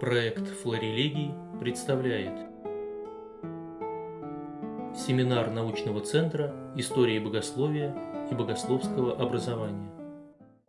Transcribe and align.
Проект 0.00 0.48
«Флорелегий» 0.62 1.34
представляет 1.60 2.32
Семинар 4.96 5.50
научного 5.50 6.00
центра 6.00 6.54
истории 6.74 7.18
богословия 7.18 7.94
и 8.30 8.34
богословского 8.34 9.20
образования. 9.20 9.90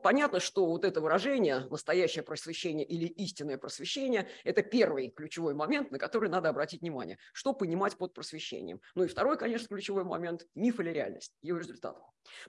Понятно, 0.03 0.39
что 0.39 0.65
вот 0.65 0.85
это 0.85 1.01
выражение 1.01 1.67
«настоящее 1.69 2.23
просвещение» 2.23 2.85
или 2.85 3.05
«истинное 3.05 3.57
просвещение»– 3.57 4.27
это 4.43 4.63
первый 4.63 5.09
ключевой 5.09 5.53
момент, 5.53 5.91
на 5.91 5.99
который 5.99 6.29
надо 6.29 6.49
обратить 6.49 6.81
внимание. 6.81 7.17
Что 7.33 7.53
понимать 7.53 7.97
под 7.97 8.13
просвещением? 8.13 8.81
Ну 8.95 9.03
и 9.03 9.07
второй, 9.07 9.37
конечно, 9.37 9.67
ключевой 9.67 10.03
момент– 10.03 10.47
миф 10.55 10.79
или 10.79 10.89
реальность, 10.89 11.33
его 11.41 11.59
результат. 11.59 11.97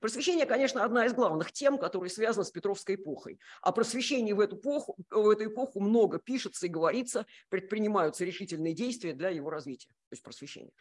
Просвещение, 0.01 0.47
конечно, 0.47 0.85
одна 0.85 1.07
из 1.07 1.15
главных 1.15 1.53
тем, 1.53 1.79
которые 1.79 2.11
связаны 2.11 2.45
с 2.45 2.51
Петровской 2.51 2.97
эпохой. 2.97 3.39
О 3.61 3.73
просвещении 3.73 4.33
в 4.33 4.41
эту 4.41 4.57
эпоху, 4.57 4.97
в 5.11 5.29
эту 5.29 5.47
эпоху 5.47 5.81
много 5.81 6.19
пишется 6.19 6.67
и 6.67 6.69
говорится, 6.69 7.27
предпринимаются 7.49 8.25
решительные 8.25 8.75
действия 8.75 9.13
для 9.13 9.31
его 9.31 9.51
развития, 9.51 9.89
то 9.89 10.13
есть 10.13 10.23
просвещения. 10.23 10.73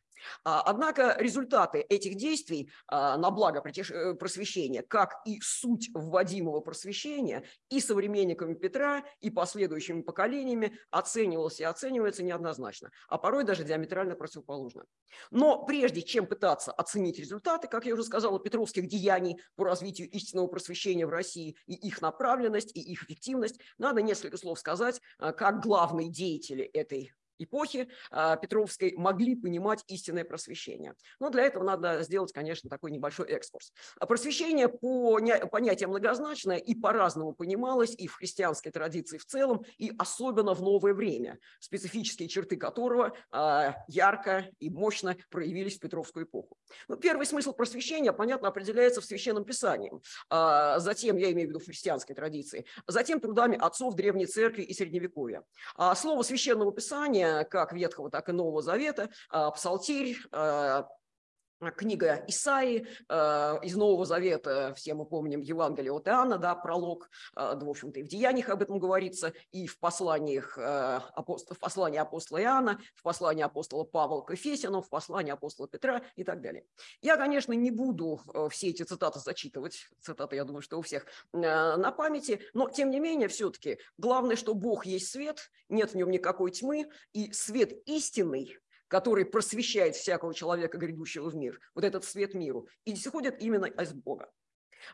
А, 0.43 0.61
однако 0.61 1.15
результаты 1.19 1.79
этих 1.79 2.15
действий 2.15 2.69
а, 2.87 3.17
на 3.17 3.31
благо 3.31 3.63
э, 3.65 4.13
просвещения, 4.13 4.83
как 4.83 5.15
и 5.25 5.39
суть 5.41 5.89
вводимого 5.93 6.60
просвещения, 6.61 7.43
и 7.69 7.79
современниками 7.79 8.53
Петра, 8.53 9.03
и 9.19 9.29
последующими 9.29 10.01
поколениями 10.01 10.77
оценивалось 10.89 11.59
и 11.59 11.63
оценивается 11.63 12.23
неоднозначно, 12.23 12.91
а 13.07 13.17
порой 13.17 13.43
даже 13.43 13.63
диаметрально 13.63 14.15
противоположно. 14.15 14.85
Но 15.29 15.65
прежде 15.65 16.01
чем 16.01 16.25
пытаться 16.25 16.71
оценить 16.71 17.19
результаты, 17.19 17.67
как 17.67 17.85
я 17.85 17.93
уже 17.93 18.03
сказала, 18.03 18.39
петровских 18.39 18.87
деяний 18.87 19.41
по 19.55 19.65
развитию 19.65 20.09
истинного 20.09 20.47
просвещения 20.47 21.05
в 21.05 21.09
России 21.09 21.55
и 21.65 21.73
их 21.73 22.01
направленность, 22.01 22.75
и 22.75 22.79
их 22.79 23.03
эффективность, 23.03 23.59
надо 23.77 24.01
несколько 24.01 24.37
слов 24.37 24.59
сказать, 24.59 25.01
а, 25.17 25.33
как 25.33 25.61
главные 25.61 26.09
деятели 26.09 26.63
этой 26.63 27.13
эпохи 27.43 27.89
а, 28.11 28.35
Петровской 28.35 28.93
могли 28.97 29.35
понимать 29.35 29.83
истинное 29.87 30.23
просвещение. 30.23 30.95
Но 31.19 31.29
для 31.29 31.43
этого 31.43 31.63
надо 31.63 32.03
сделать, 32.03 32.31
конечно, 32.31 32.69
такой 32.69 32.91
небольшой 32.91 33.27
экскурс. 33.27 33.73
А 33.99 34.05
просвещение 34.05 34.67
по 34.67 35.19
понятие 35.51 35.87
многозначное 35.87 36.57
и 36.57 36.75
по-разному 36.75 37.33
понималось 37.33 37.95
и 37.95 38.07
в 38.07 38.15
христианской 38.15 38.71
традиции 38.71 39.17
в 39.17 39.25
целом, 39.25 39.63
и 39.77 39.91
особенно 39.97 40.53
в 40.53 40.61
новое 40.61 40.93
время, 40.93 41.39
специфические 41.59 42.27
черты 42.27 42.57
которого 42.57 43.13
а, 43.31 43.75
ярко 43.87 44.47
и 44.59 44.69
мощно 44.69 45.15
проявились 45.29 45.77
в 45.77 45.79
Петровскую 45.79 46.25
эпоху. 46.25 46.57
Ну, 46.87 46.95
первый 46.97 47.25
смысл 47.25 47.53
просвещения, 47.53 48.13
понятно, 48.13 48.47
определяется 48.47 49.01
в 49.01 49.05
Священном 49.05 49.45
Писании. 49.45 49.91
Затем, 50.29 51.17
я 51.17 51.31
имею 51.31 51.47
в 51.47 51.49
виду 51.51 51.59
в 51.59 51.65
христианской 51.65 52.15
традиции, 52.15 52.65
затем 52.87 53.19
трудами 53.19 53.57
отцов 53.57 53.95
Древней 53.95 54.25
Церкви 54.25 54.63
и 54.63 54.73
Средневековья. 54.73 55.43
Слово 55.95 56.23
Священного 56.23 56.71
Писания 56.71 57.30
как 57.49 57.73
Ветхого, 57.73 58.09
так 58.09 58.29
и 58.29 58.31
Нового 58.31 58.61
Завета, 58.61 59.09
а, 59.29 59.51
Псалтирь, 59.51 60.17
а, 60.31 60.87
книга 61.69 62.23
Исаи 62.27 62.87
э, 63.07 63.59
из 63.63 63.75
Нового 63.75 64.05
Завета, 64.05 64.73
все 64.75 64.95
мы 64.95 65.05
помним 65.05 65.41
Евангелие 65.41 65.91
от 65.91 66.07
Иоанна, 66.07 66.39
да, 66.39 66.55
пролог, 66.55 67.09
э, 67.35 67.55
в 67.55 67.69
общем-то 67.69 67.99
и 67.99 68.03
в 68.03 68.07
Деяниях 68.07 68.49
об 68.49 68.63
этом 68.63 68.79
говорится, 68.79 69.33
и 69.51 69.67
в 69.67 69.77
посланиях 69.77 70.57
э, 70.57 70.61
апостола, 71.13 71.55
в 71.55 71.59
послании 71.59 71.99
апостола 71.99 72.41
Иоанна, 72.41 72.79
в 72.95 73.03
послании 73.03 73.43
апостола 73.43 73.83
Павла 73.83 74.21
к 74.21 74.31
Ефесину, 74.31 74.81
в 74.81 74.89
послании 74.89 75.31
апостола 75.31 75.67
Петра 75.67 76.01
и 76.15 76.23
так 76.23 76.41
далее. 76.41 76.65
Я, 77.01 77.17
конечно, 77.17 77.53
не 77.53 77.69
буду 77.69 78.21
э, 78.33 78.47
все 78.49 78.69
эти 78.69 78.81
цитаты 78.81 79.19
зачитывать, 79.19 79.87
цитаты, 80.01 80.37
я 80.37 80.45
думаю, 80.45 80.63
что 80.63 80.79
у 80.79 80.81
всех 80.81 81.05
э, 81.33 81.37
на 81.37 81.91
памяти, 81.91 82.41
но, 82.53 82.69
тем 82.69 82.89
не 82.89 82.99
менее, 82.99 83.27
все-таки 83.27 83.77
главное, 83.97 84.35
что 84.35 84.55
Бог 84.55 84.87
есть 84.87 85.09
свет, 85.09 85.51
нет 85.69 85.91
в 85.91 85.95
нем 85.95 86.09
никакой 86.09 86.49
тьмы, 86.51 86.89
и 87.13 87.31
свет 87.33 87.73
истинный– 87.85 88.57
который 88.91 89.23
просвещает 89.23 89.95
всякого 89.95 90.33
человека, 90.33 90.77
грядущего 90.77 91.29
в 91.29 91.35
мир, 91.35 91.61
вот 91.73 91.85
этот 91.85 92.03
свет 92.03 92.33
миру, 92.33 92.67
и 92.83 92.93
исходит 92.93 93.41
именно 93.41 93.65
из 93.65 93.93
Бога. 93.93 94.29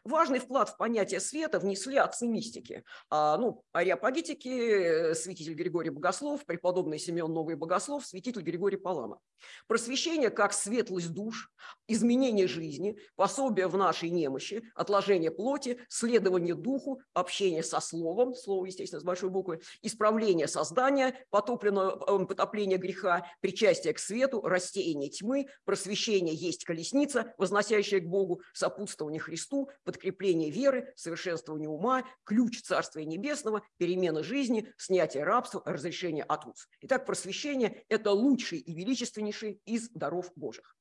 Важный 0.03 0.39
вклад 0.39 0.69
в 0.69 0.77
понятие 0.77 1.19
света 1.19 1.59
внесли 1.59 1.97
отцы 1.97 2.27
мистики. 2.27 2.83
А, 3.09 3.38
ну, 3.38 3.63
ариапагитики, 3.71 5.13
святитель 5.13 5.53
Григорий 5.53 5.89
Богослов, 5.89 6.45
преподобный 6.45 6.99
Семен 6.99 7.31
Новый 7.31 7.55
Богослов, 7.55 8.05
святитель 8.05 8.41
Григорий 8.41 8.77
Палама. 8.77 9.19
Просвещение 9.67 10.29
как 10.29 10.53
светлость 10.53 11.13
душ, 11.13 11.51
изменение 11.88 12.47
жизни, 12.47 12.97
пособие 13.15 13.67
в 13.67 13.77
нашей 13.77 14.09
немощи, 14.09 14.63
отложение 14.75 15.31
плоти, 15.31 15.79
следование 15.89 16.55
духу, 16.55 17.01
общение 17.13 17.63
со 17.63 17.79
словом, 17.79 18.33
слово, 18.35 18.65
естественно, 18.65 18.99
с 18.99 19.03
большой 19.03 19.29
буквы, 19.29 19.61
исправление 19.81 20.47
создания, 20.47 21.09
э, 21.09 21.15
потопление 21.31 22.77
греха, 22.77 23.25
причастие 23.41 23.94
к 23.94 23.99
свету, 23.99 24.41
растение 24.41 25.09
тьмы, 25.09 25.47
просвещение 25.65 26.35
есть 26.35 26.63
колесница, 26.63 27.33
возносящая 27.38 28.01
к 28.01 28.05
Богу, 28.07 28.41
сопутствование 28.53 29.19
Христу, 29.19 29.66
подкрепление 29.83 30.50
веры, 30.50 30.94
совершенствование 30.95 31.69
ума, 31.69 32.03
ключ 32.23 32.61
Царствия 32.61 33.05
Небесного, 33.05 33.63
перемена 33.78 34.23
жизни, 34.23 34.72
снятие 34.78 35.23
рабства, 35.23 35.61
разрешение 35.66 36.23
от 36.23 36.45
уз. 36.45 36.67
Итак, 36.81 37.05
просвещение– 37.05 37.83
это 37.89 38.11
лучший 38.11 38.59
и 38.59 38.73
величественнейший 38.73 39.61
из 39.66 39.89
даров 39.89 40.31
Божьих. 40.35 40.75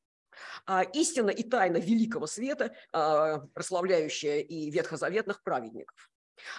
А 0.66 0.82
истина 0.82 1.30
и 1.30 1.42
тайна 1.42 1.78
великого 1.78 2.26
света, 2.26 2.74
а, 2.92 3.38
прославляющая 3.54 4.40
и 4.40 4.70
ветхозаветных 4.70 5.42
праведников. 5.42 6.10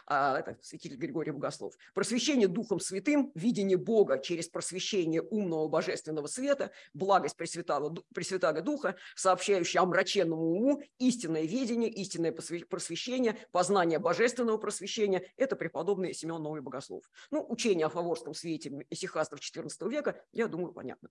А, 0.06 0.40
это 0.40 0.58
святитель 0.62 0.98
Григорий 0.98 1.32
Богослов. 1.32 1.76
Просвещение 1.94 2.48
Духом 2.48 2.80
Святым, 2.80 3.32
видение 3.36 3.78
Бога 3.78 4.20
через 4.20 4.48
просвещение 4.48 5.22
умного 5.22 5.68
божественного 5.68 6.28
света, 6.28 6.72
благость 6.94 7.36
Пресвятого, 7.36 7.96
Пресвятого 8.14 8.62
Духа, 8.62 8.96
сообщающая 9.16 9.82
омраченному 9.82 10.42
уму 10.42 10.82
истинное 10.98 11.44
видение, 11.44 11.90
истинное 11.90 12.32
просвещение, 12.32 13.38
познание 13.52 14.00
божественного 14.00 14.58
просвещения– 14.58 15.32
это 15.38 15.56
преподобный 15.56 16.14
Семен 16.14 16.42
Новый 16.42 16.62
Богослов. 16.62 17.04
Ну, 17.32 17.46
учение 17.48 17.86
о 17.86 17.90
фаворском 17.90 18.34
свете 18.34 18.86
исихастов 18.90 19.40
XIV 19.40 19.90
века, 19.90 20.22
я 20.32 20.48
думаю, 20.48 20.74
понятно. 20.74 21.10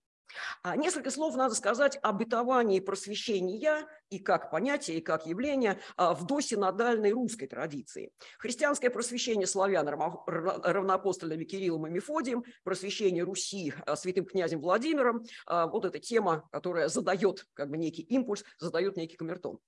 А 0.61 0.75
несколько 0.75 1.09
слов 1.09 1.35
надо 1.35 1.55
сказать 1.55 1.97
об 2.01 2.17
бытовании 2.17 2.79
просвещения 2.79 3.87
и 4.09 4.19
как 4.19 4.51
понятие, 4.51 4.97
и 4.97 5.01
как 5.01 5.25
явление 5.25 5.79
а, 5.95 6.13
в 6.13 6.25
досинодальной 6.25 7.11
русской 7.11 7.47
традиции. 7.47 8.11
Христианское 8.57 8.89
просвещение 8.89 9.45
славян 9.45 9.87
равноапостольными 9.87 11.43
Кириллом 11.43 11.85
и 11.85 11.91
Мефодием, 11.91 12.43
просвещение 12.63 13.21
Руси 13.21 13.71
а, 13.85 13.95
святым 13.95 14.25
князем 14.25 14.61
Владимиром, 14.61 15.23
вот 15.45 15.85
эта 15.85 15.99
тема, 15.99 16.49
которая 16.51 16.87
задает 16.87 17.45
как 17.53 17.69
бы 17.69 17.77
некий 17.77 18.01
импульс, 18.01 18.43
задает 18.57 18.97
некий 18.97 19.15
камертон. 19.15 19.59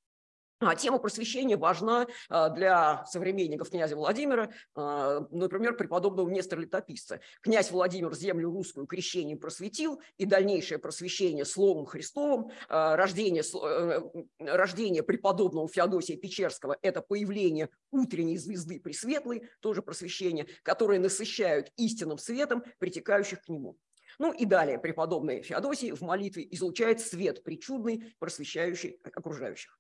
А 0.59 0.75
тема 0.75 0.99
просвещения 0.99 1.55
важна 1.55 2.05
а, 2.27 2.49
для 2.49 3.05
современников 3.05 3.69
князя 3.69 3.95
Владимира, 3.95 4.51
а, 4.75 5.21
например, 5.31 5.77
преподобного 5.77 6.29
Нестора 6.29 6.59
Летописца. 6.59 7.21
Князь 7.41 7.71
Владимир 7.71 8.13
землю 8.13 8.51
русскую 8.51 8.85
крещением 8.85 9.39
просветил, 9.39 10.01
и 10.17 10.25
дальнейшее 10.25 10.77
просвещение 10.77 11.45
Словом 11.45 11.85
Христовым, 11.85 12.51
рождение, 12.67 13.41
э, 13.41 14.01
рождение 14.39 15.01
преподобного 15.01 15.69
Феодосия 15.69 16.17
Печерского– 16.17 16.77
это 16.81 17.01
появление 17.01 17.69
утренней 17.91 18.37
звезды 18.37 18.81
Пресветлой, 18.81 19.49
тоже 19.61 19.81
просвещение, 19.81 20.47
которые 20.63 20.99
насыщают 20.99 21.71
истинным 21.77 22.17
светом 22.17 22.63
притекающих 22.79 23.41
к 23.41 23.49
нему. 23.49 23.77
Ну 24.17 24.33
и 24.33 24.43
далее 24.43 24.77
преподобный 24.77 25.41
Феодосий 25.41 25.91
в 25.91 26.01
молитве 26.01 26.45
излучает 26.51 26.99
свет 26.99 27.43
причудный, 27.43 28.13
просвещающий 28.19 28.99
окружающих. 29.03 29.79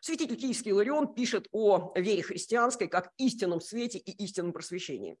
Святитель 0.00 0.36
Киевский 0.36 0.70
Иларион 0.70 1.14
пишет 1.14 1.48
о 1.52 1.92
вере 1.96 2.22
христианской 2.22 2.88
как 2.88 3.12
истинном 3.18 3.60
свете 3.60 3.98
и 3.98 4.24
истинном 4.24 4.52
просвещении. 4.52 5.16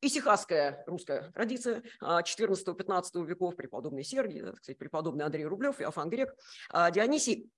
Исихасская 0.00 0.84
русская 0.86 1.30
традиция 1.32 1.82
14-15 2.02 3.02
а, 3.12 3.24
веков, 3.24 3.56
преподобный 3.56 4.04
Сергий, 4.04 4.42
кстати, 4.52 4.76
преподобный 4.76 5.24
Андрей 5.24 5.44
Рублев, 5.44 5.80
Иофан 5.80 6.10
Грек, 6.10 6.34
а, 6.70 6.90
Дионисий 6.90 7.50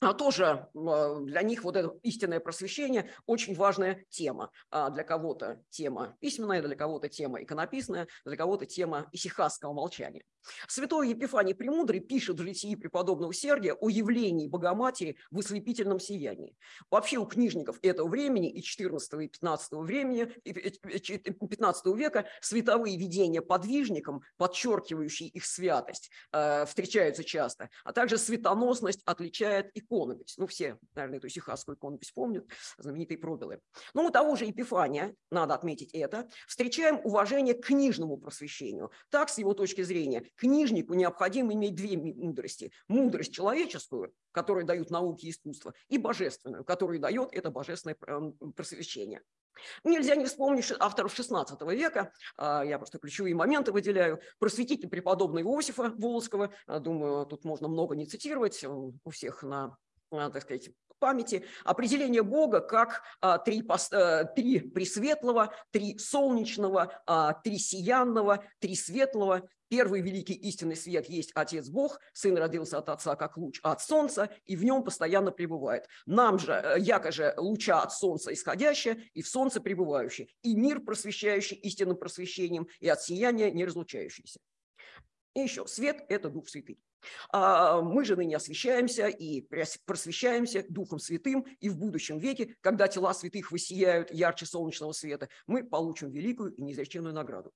тоже 0.00 0.68
а, 0.74 1.20
для 1.20 1.42
них 1.42 1.64
вот 1.64 1.76
это 1.76 1.94
истинное 2.02 2.40
просвещение 2.40 3.10
очень 3.24 3.54
важная 3.54 4.04
тема. 4.10 4.50
А 4.70 4.90
для 4.90 5.04
кого-то 5.04 5.62
тема 5.70 6.16
письменная, 6.20 6.62
для 6.62 6.76
кого-то 6.76 7.08
тема 7.08 7.42
иконописная, 7.42 8.06
для 8.24 8.36
кого-то 8.36 8.66
тема 8.66 9.08
исихасского 9.12 9.72
молчания. 9.72 10.22
Святой 10.68 11.08
Епифаний 11.08 11.54
Премудрый 11.54 12.00
пишет 12.00 12.38
в 12.38 12.42
житии 12.42 12.76
преподобного 12.76 13.32
Сергия 13.32 13.74
о 13.74 13.88
явлении 13.88 14.48
Богоматери 14.48 15.16
в 15.30 15.38
ослепительном 15.38 15.98
сиянии. 15.98 16.54
Вообще 16.90 17.16
у 17.16 17.26
книжников 17.26 17.78
этого 17.82 18.08
времени 18.08 18.52
и 18.52 18.62
14 18.62 19.14
и 19.14 19.28
15 19.28 19.72
времени, 19.72 20.24
15 20.44 21.86
века 21.96 22.26
световые 22.40 22.96
видения 22.96 23.42
подвижникам, 23.42 24.22
подчеркивающие 24.36 25.28
их 25.30 25.44
святость, 25.44 26.10
встречаются 26.30 27.24
часто, 27.24 27.70
а 27.82 27.92
также 27.92 28.18
светоносность 28.18 29.00
отличает 29.04 29.70
и 29.74 29.80
иконопись. 29.86 30.36
Ну, 30.36 30.46
все, 30.46 30.78
наверное, 30.94 31.18
эту 31.18 31.28
сихасскую 31.28 31.76
иконопись 31.76 32.10
помнят, 32.10 32.46
знаменитые 32.78 33.18
пробелы. 33.18 33.60
Ну, 33.94 34.06
у 34.06 34.10
того 34.10 34.36
же 34.36 34.44
Епифания, 34.44 35.14
надо 35.30 35.54
отметить 35.54 35.94
это, 35.94 36.28
встречаем 36.46 37.00
уважение 37.04 37.54
к 37.54 37.64
книжному 37.64 38.18
просвещению. 38.18 38.90
Так, 39.10 39.28
с 39.30 39.38
его 39.38 39.54
точки 39.54 39.82
зрения, 39.82 40.28
книжнику 40.36 40.94
необходимо 40.94 41.52
иметь 41.54 41.74
две 41.74 41.96
мудрости. 41.96 42.72
Мудрость 42.88 43.32
человеческую, 43.32 44.12
которую 44.32 44.66
дают 44.66 44.90
науки 44.90 45.26
и 45.26 45.30
искусство, 45.30 45.72
и 45.88 45.98
божественную, 45.98 46.64
которую 46.64 47.00
дает 47.00 47.32
это 47.32 47.50
божественное 47.50 47.96
просвещение. 48.54 49.22
Нельзя 49.84 50.16
не 50.16 50.24
вспомнить 50.24 50.72
авторов 50.78 51.18
XVI 51.18 51.74
века, 51.74 52.12
а, 52.36 52.64
я 52.64 52.78
просто 52.78 52.98
ключевые 52.98 53.34
моменты 53.34 53.72
выделяю, 53.72 54.20
просветитель 54.38 54.88
преподобного 54.88 55.42
Иосифа 55.42 55.92
Волского, 55.96 56.52
а, 56.66 56.78
думаю, 56.80 57.26
тут 57.26 57.44
можно 57.44 57.68
много 57.68 57.96
не 57.96 58.06
цитировать, 58.06 58.64
у 58.64 59.10
всех 59.10 59.42
на 59.42 59.76
а, 60.10 60.30
так 60.30 60.42
сказать, 60.42 60.70
памяти, 60.98 61.44
определение 61.64 62.22
Бога 62.22 62.60
как 62.60 63.02
три, 63.44 63.62
а, 63.68 64.24
три 64.24 64.60
пресветлого, 64.60 65.52
три 65.70 65.98
солнечного, 65.98 67.02
три 67.44 67.58
сиянного, 67.58 68.44
три 68.60 68.74
светлого. 68.74 69.48
Первый 69.68 70.00
великий 70.00 70.34
истинный 70.34 70.76
свет 70.76 71.08
есть 71.08 71.32
Отец 71.34 71.68
Бог, 71.68 72.00
Сын 72.12 72.36
родился 72.36 72.78
от 72.78 72.88
Отца 72.88 73.16
как 73.16 73.36
луч 73.36 73.58
от 73.62 73.80
Солнца, 73.80 74.30
и 74.44 74.54
в 74.54 74.64
нем 74.64 74.84
постоянно 74.84 75.32
пребывает. 75.32 75.88
Нам 76.06 76.38
же, 76.38 76.52
э, 76.52 76.76
яко 76.78 77.10
же 77.10 77.34
луча 77.36 77.82
от 77.82 77.92
Солнца 77.92 78.32
исходящее, 78.32 79.02
и 79.12 79.22
в 79.22 79.28
Солнце 79.28 79.60
пребывающее, 79.60 80.28
и 80.42 80.54
мир 80.54 80.80
просвещающий 80.80 81.56
истинным 81.56 81.96
просвещением, 81.96 82.68
и 82.78 82.88
от 82.88 83.02
сияния 83.02 83.50
не 83.50 83.64
разлучающийся. 83.64 84.38
И 85.34 85.40
еще, 85.40 85.66
свет– 85.66 86.04
это 86.08 86.30
Дух 86.30 86.48
Святый. 86.48 86.78
А, 87.30 87.82
мы 87.82 88.04
же 88.04 88.16
ныне 88.16 88.36
освящаемся 88.36 89.08
и 89.08 89.42
просвещаемся 89.84 90.64
Духом 90.68 90.98
Святым, 90.98 91.44
и 91.60 91.68
в 91.68 91.76
будущем 91.76 92.18
веке, 92.18 92.56
когда 92.60 92.88
тела 92.88 93.12
святых 93.14 93.50
высияют 93.50 94.12
ярче 94.12 94.46
солнечного 94.46 94.92
света, 94.92 95.28
мы 95.46 95.64
получим 95.64 96.10
великую 96.10 96.54
и 96.54 96.62
неизреченную 96.62 97.14
награду. 97.14 97.52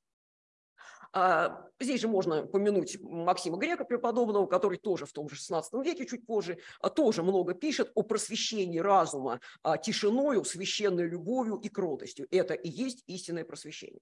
А, 1.12 1.66
здесь 1.80 2.00
же 2.00 2.08
можно 2.08 2.46
помянуть 2.46 2.98
Максима 3.00 3.56
Грека 3.56 3.84
преподобного, 3.84 4.46
который 4.46 4.78
тоже 4.78 5.06
в 5.06 5.12
том 5.12 5.28
же 5.28 5.36
16 5.36 5.74
веке, 5.84 6.06
чуть 6.06 6.24
позже, 6.24 6.58
а, 6.80 6.88
тоже 6.88 7.22
много 7.22 7.54
пишет 7.54 7.90
о 7.94 8.02
просвещении 8.02 8.78
разума 8.78 9.40
тишиною, 9.82 10.44
священной 10.44 11.08
любовью 11.08 11.56
и 11.56 11.68
кротостью. 11.68 12.28
Это 12.30 12.54
и 12.54 12.68
есть 12.68 13.02
истинное 13.06 13.44
просвещение. 13.44 14.00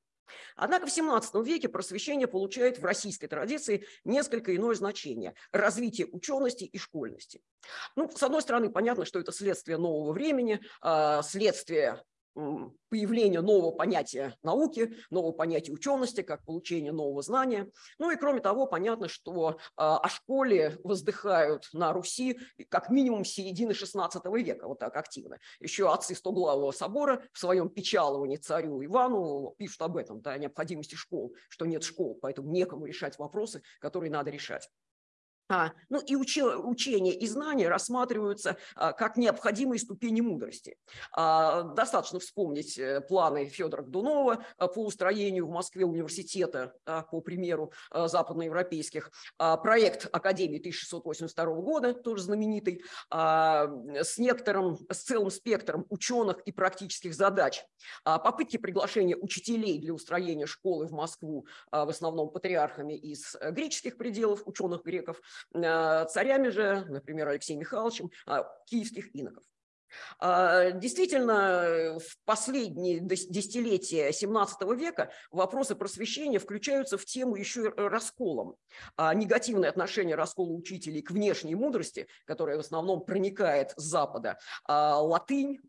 Однако 0.57 0.87
в 0.87 0.91
17 0.91 1.43
веке 1.43 1.71
просвещение 1.71 2.27
получает 2.27 2.79
в 2.79 2.85
российской 2.85 3.29
традиции 3.29 3.87
несколько 4.05 4.55
иное 4.55 4.75
значение– 4.75 5.35
развитие 5.53 6.07
учености 6.07 6.65
и 6.65 6.77
школьности. 6.77 7.41
Ну, 7.97 8.11
с 8.15 8.23
одной 8.23 8.43
стороны, 8.43 8.69
понятно, 8.69 9.07
что 9.07 9.19
это 9.19 9.33
следствие 9.33 9.79
нового 9.79 10.13
времени, 10.13 10.61
следствие 11.23 12.03
появление 12.89 13.41
нового 13.41 13.73
понятия 13.73 14.37
науки, 14.43 14.95
нового 15.11 15.33
понятия 15.33 15.73
учености, 15.73 16.23
как 16.23 16.45
получение 16.45 16.93
нового 16.93 17.23
знания. 17.23 17.71
Ну 17.99 18.11
и 18.11 18.17
кроме 18.17 18.41
того, 18.41 18.67
понятно, 18.67 19.09
что 19.09 19.59
а, 19.77 19.99
о 19.99 20.09
школе 20.09 20.79
воздыхают 20.85 21.69
на 21.73 21.93
Руси 21.93 22.39
как 22.69 22.91
минимум 22.91 23.25
середины 23.25 23.73
XVI 23.73 24.09
века, 24.43 24.69
вот 24.69 24.79
так 24.79 24.97
активно. 24.97 25.39
Еще 25.61 25.93
отцы 25.93 26.15
Стоглавого 26.15 26.73
собора 26.73 27.23
в 27.33 27.39
своем 27.39 27.69
печаловании 27.69 28.37
царю 28.37 28.85
Ивану 28.85 29.55
пишут 29.59 29.83
об 29.83 29.97
этом, 29.97 30.21
да, 30.21 30.33
о 30.33 30.39
необходимости 30.39 30.95
школ, 30.95 31.35
что 31.49 31.67
нет 31.67 31.83
школ, 31.83 32.19
поэтому 32.21 32.51
некому 32.51 32.87
решать 32.87 33.19
вопросы, 33.19 33.63
которые 33.81 34.11
надо 34.11 34.31
решать. 34.31 34.69
А, 35.49 35.73
ну 35.89 35.99
и 36.01 36.15
учи, 36.15 36.43
учение 36.43 37.15
и 37.15 37.27
знания 37.27 37.69
рассматриваются 37.69 38.59
а, 38.75 38.93
как 38.93 39.17
необходимые 39.17 39.79
ступени 39.79 40.21
мудрости. 40.21 40.77
А, 41.13 41.63
достаточно 41.63 42.21
вспомнить 42.21 42.79
э, 42.79 43.01
планы 43.01 43.47
Федора 43.47 43.83
Гдунова 43.83 44.45
а, 44.59 44.69
по 44.69 44.85
устроению 44.85 45.47
в 45.47 45.51
Москве 45.51 45.87
университета, 45.87 46.75
а, 46.85 47.03
по 47.03 47.23
примеру 47.23 47.73
а, 47.91 48.09
западноевропейских. 48.09 49.11
А, 49.39 49.57
проект 49.57 50.09
Академии 50.13 50.59
1682 50.59 51.47
года, 51.55 51.95
тоже 51.95 52.25
знаменитый, 52.25 52.83
а, 53.11 53.69
с 53.95 54.19
некоторым, 54.19 54.77
с 54.91 55.03
целым 55.03 55.31
спектром 55.31 55.87
ученых 55.89 56.41
и 56.41 56.53
практических 56.53 57.15
задач. 57.15 57.65
А, 58.05 58.19
попытки 58.19 58.59
приглашения 58.59 59.17
учителей 59.17 59.79
для 59.79 59.95
устроения 59.95 60.47
школы 60.47 60.87
в 60.89 60.93
Москву, 60.93 61.47
а, 61.71 61.87
в 61.87 61.89
основном 61.89 62.31
патриархами 62.31 62.93
из 62.93 63.35
э, 63.41 63.51
греческих 63.51 63.97
пределов, 63.97 64.43
ученых 64.45 64.85
греков, 64.85 65.19
Э, 65.19 65.38
царями 65.53 66.49
же, 66.49 66.85
например, 66.89 67.29
Алексеем 67.29 67.61
Михайловичем, 67.61 68.11
а, 68.27 68.45
киевских 68.67 69.15
иноков. 69.15 69.45
А, 70.19 70.71
действительно, 70.71 71.99
в 71.99 72.25
последние 72.25 73.01
десятилетия 73.01 74.11
XVII 74.11 74.77
века 74.77 75.11
вопросы 75.31 75.75
просвещения 75.75 76.39
включаются 76.39 76.99
в 76.99 77.05
тему 77.05 77.37
еще 77.37 77.69
расколом. 77.71 78.57
А 78.97 79.15
негативное 79.15 79.71
отношение 79.71 80.17
раскола 80.17 80.53
учителей 80.53 81.03
к 81.03 81.11
внешней 81.11 81.55
мудрости, 81.55 82.07
которая 82.25 82.57
в 82.57 82.61
основном 82.61 83.05
проникает 83.05 83.73
с 83.77 83.83
Запада, 83.83 84.39
латынь, 84.67 85.61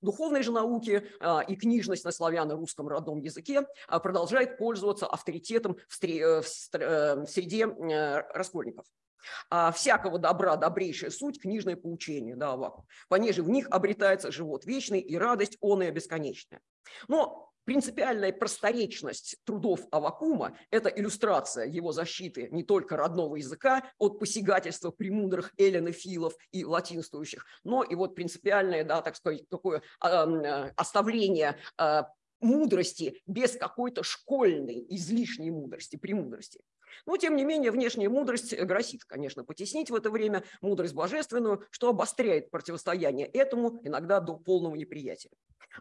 духовные 0.00 0.42
же 0.42 0.52
науки 0.52 1.06
и 1.48 1.56
книжность 1.56 2.04
на 2.04 2.12
славяно-русском 2.12 2.88
родном 2.88 3.20
языке 3.20 3.66
продолжает 3.88 4.58
пользоваться 4.58 5.06
авторитетом 5.06 5.76
в 5.88 6.04
э, 6.04 7.26
среде 7.26 7.66
э, 7.66 8.22
раскольников. 8.32 8.86
А 9.50 9.72
всякого 9.72 10.18
добра 10.18 10.56
добрейшая 10.56 11.10
суть– 11.10 11.40
книжное 11.42 11.76
поучение, 11.76 12.36
да, 12.36 12.52
Авакум. 12.52 12.86
Понеже 13.08 13.42
в 13.42 13.50
них 13.50 13.66
обретается 13.70 14.30
живот 14.30 14.64
вечный 14.64 15.00
и 15.00 15.16
радость 15.16 15.56
он 15.60 15.82
и 15.82 15.90
бесконечная. 15.90 16.60
Но 17.08 17.52
принципиальная 17.64 18.32
просторечность 18.32 19.36
трудов 19.44 19.80
Авакума– 19.90 20.56
это 20.70 20.88
иллюстрация 20.88 21.66
его 21.66 21.92
защиты 21.92 22.48
не 22.50 22.62
только 22.62 22.96
родного 22.96 23.36
языка 23.36 23.82
от 23.98 24.18
посягательства 24.18 24.90
премудрых 24.90 25.52
эллинофилов 25.58 26.34
и 26.52 26.64
латинствующих, 26.64 27.44
но 27.64 27.82
и 27.82 27.94
вот 27.94 28.14
принципиальное, 28.14 28.84
да, 28.84 29.02
так 29.02 29.16
сказать, 29.16 29.48
такое 29.48 29.82
э, 30.02 30.70
оставление 30.76 31.58
э, 31.78 32.02
мудрости 32.40 33.20
без 33.26 33.56
какой-то 33.56 34.02
школьной 34.02 34.86
излишней 34.88 35.50
мудрости, 35.50 35.96
премудрости. 35.96 36.60
Но, 37.04 37.16
тем 37.16 37.36
не 37.36 37.44
менее, 37.44 37.70
внешняя 37.70 38.08
мудрость 38.08 38.56
грозит, 38.56 39.04
конечно, 39.04 39.44
потеснить 39.44 39.90
в 39.90 39.94
это 39.94 40.10
время 40.10 40.44
мудрость 40.60 40.94
божественную, 40.94 41.64
что 41.70 41.90
обостряет 41.90 42.50
противостояние 42.50 43.26
этому 43.26 43.80
иногда 43.84 44.20
до 44.20 44.36
полного 44.36 44.74
неприятия. 44.74 45.30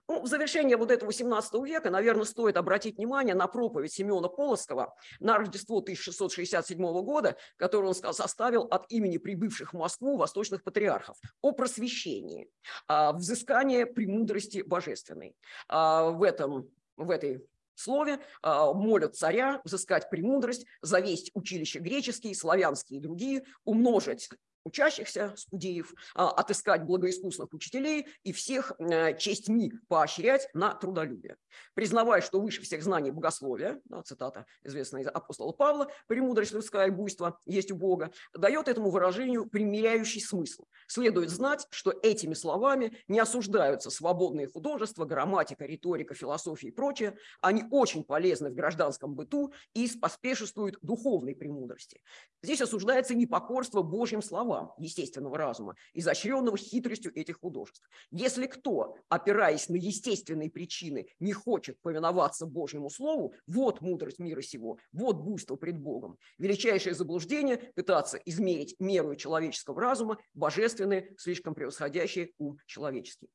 Ну, 0.08 0.22
в 0.22 0.28
завершение 0.28 0.78
вот 0.78 0.92
этого 0.92 1.12
17 1.12 1.54
века, 1.66 1.90
наверное, 1.90 2.26
стоит 2.26 2.58
обратить 2.58 2.98
внимание 2.98 3.36
на 3.36 3.48
проповедь 3.48 3.94
Семена 3.94 4.28
Полоцкого 4.28 4.94
на 5.20 5.38
Рождество 5.38 5.78
1667 5.78 6.78
года, 7.04 7.38
которую 7.58 7.90
он 7.90 8.14
составил 8.14 8.64
от 8.64 8.92
имени 8.92 9.18
прибывших 9.18 9.74
в 9.74 9.78
Москву 9.78 10.18
восточных 10.18 10.64
патриархов 10.64 11.18
о 11.42 11.52
просвещении, 11.52 12.50
взыскание 12.88 13.86
премудрости 13.86 14.62
божественной. 14.62 15.36
А, 15.68 16.10
в, 16.10 16.24
этом, 16.24 16.70
в 16.98 17.10
этой 17.10 17.46
слове 17.76 18.20
а, 18.42 18.74
молят 18.74 19.16
царя 19.16 19.62
взыскать 19.64 20.10
премудрость, 20.10 20.66
завесть 20.82 21.32
училища 21.34 21.80
греческие, 21.80 22.36
славянские 22.36 23.00
и 23.00 23.02
другие, 23.02 23.44
умножить 23.64 24.30
учащихся, 24.66 25.34
студеев, 25.38 25.94
а, 26.16 26.30
отыскать 26.32 26.84
благоискусных 26.84 27.54
учителей 27.54 28.08
и 28.24 28.34
всех 28.34 28.74
э, 28.80 29.16
честьми 29.18 29.72
поощрять 29.88 30.50
на 30.54 30.74
трудолюбие. 30.74 31.38
Признавая, 31.76 32.22
что 32.22 32.42
выше 32.42 32.62
всех 32.64 32.84
знаний 32.84 33.12
богословия, 33.12 33.80
да, 33.86 34.02
цитата 34.02 34.46
известная 34.64 35.04
из 35.04 35.08
апостола 35.08 35.52
Павла, 35.52 35.88
«премудрость 36.08 36.52
людская 36.52 36.88
и 36.88 36.92
буйство 36.92 37.40
есть 37.46 37.72
у 37.72 37.76
Бога», 37.76 38.12
дает 38.34 38.68
этому 38.68 38.90
выражению 38.90 39.46
примиряющий 39.46 40.20
смысл. 40.20 40.66
Следует 40.88 41.30
знать, 41.30 41.68
что 41.70 41.94
этими 42.02 42.34
словами 42.34 42.98
не 43.08 43.20
осуждаются 43.20 43.92
свободные 43.92 44.48
художества, 44.48 45.06
грамматика, 45.06 45.66
риторика, 45.66 46.16
философия 46.16 46.70
и 46.70 46.72
прочее. 46.72 47.18
Они 47.40 47.64
очень 47.70 48.04
полезны 48.04 48.50
в 48.50 48.56
гражданском 48.56 49.14
быту 49.14 49.54
и 49.76 49.88
споспешествуют 49.88 50.80
духовной 50.82 51.36
премудрости. 51.36 52.02
Здесь 52.42 52.62
осуждается 52.62 53.14
непокорство 53.14 53.84
Божьим 53.84 54.24
словам, 54.24 54.55
словам 54.56 54.74
естественного 54.78 55.38
разума, 55.38 55.76
изощренного 55.94 56.58
хитростью 56.58 57.14
этих 57.18 57.40
художеств. 57.40 57.88
Если 58.12 58.48
кто, 58.48 58.98
опираясь 59.10 59.70
на 59.70 59.76
естественные 59.76 60.50
причины, 60.50 61.08
не 61.20 61.34
хочет 61.34 61.80
повиноваться 61.82 62.46
Божьему 62.46 62.90
Слову, 62.90 63.34
вот 63.48 63.82
мудрость 63.82 64.20
мира 64.20 64.42
сего, 64.42 64.78
вот 64.92 65.18
буйство 65.18 65.56
пред 65.56 65.78
Богом. 65.78 66.18
Величайшее 66.38 66.96
заблуждение– 66.96 67.58
пытаться 67.76 68.18
измерить 68.26 68.76
меру 68.80 69.16
человеческого 69.16 69.82
разума, 69.82 70.18
божественное, 70.34 71.10
слишком 71.18 71.54
превосходящее 71.54 72.32
ум 72.38 72.58
человеческий. 72.66 73.28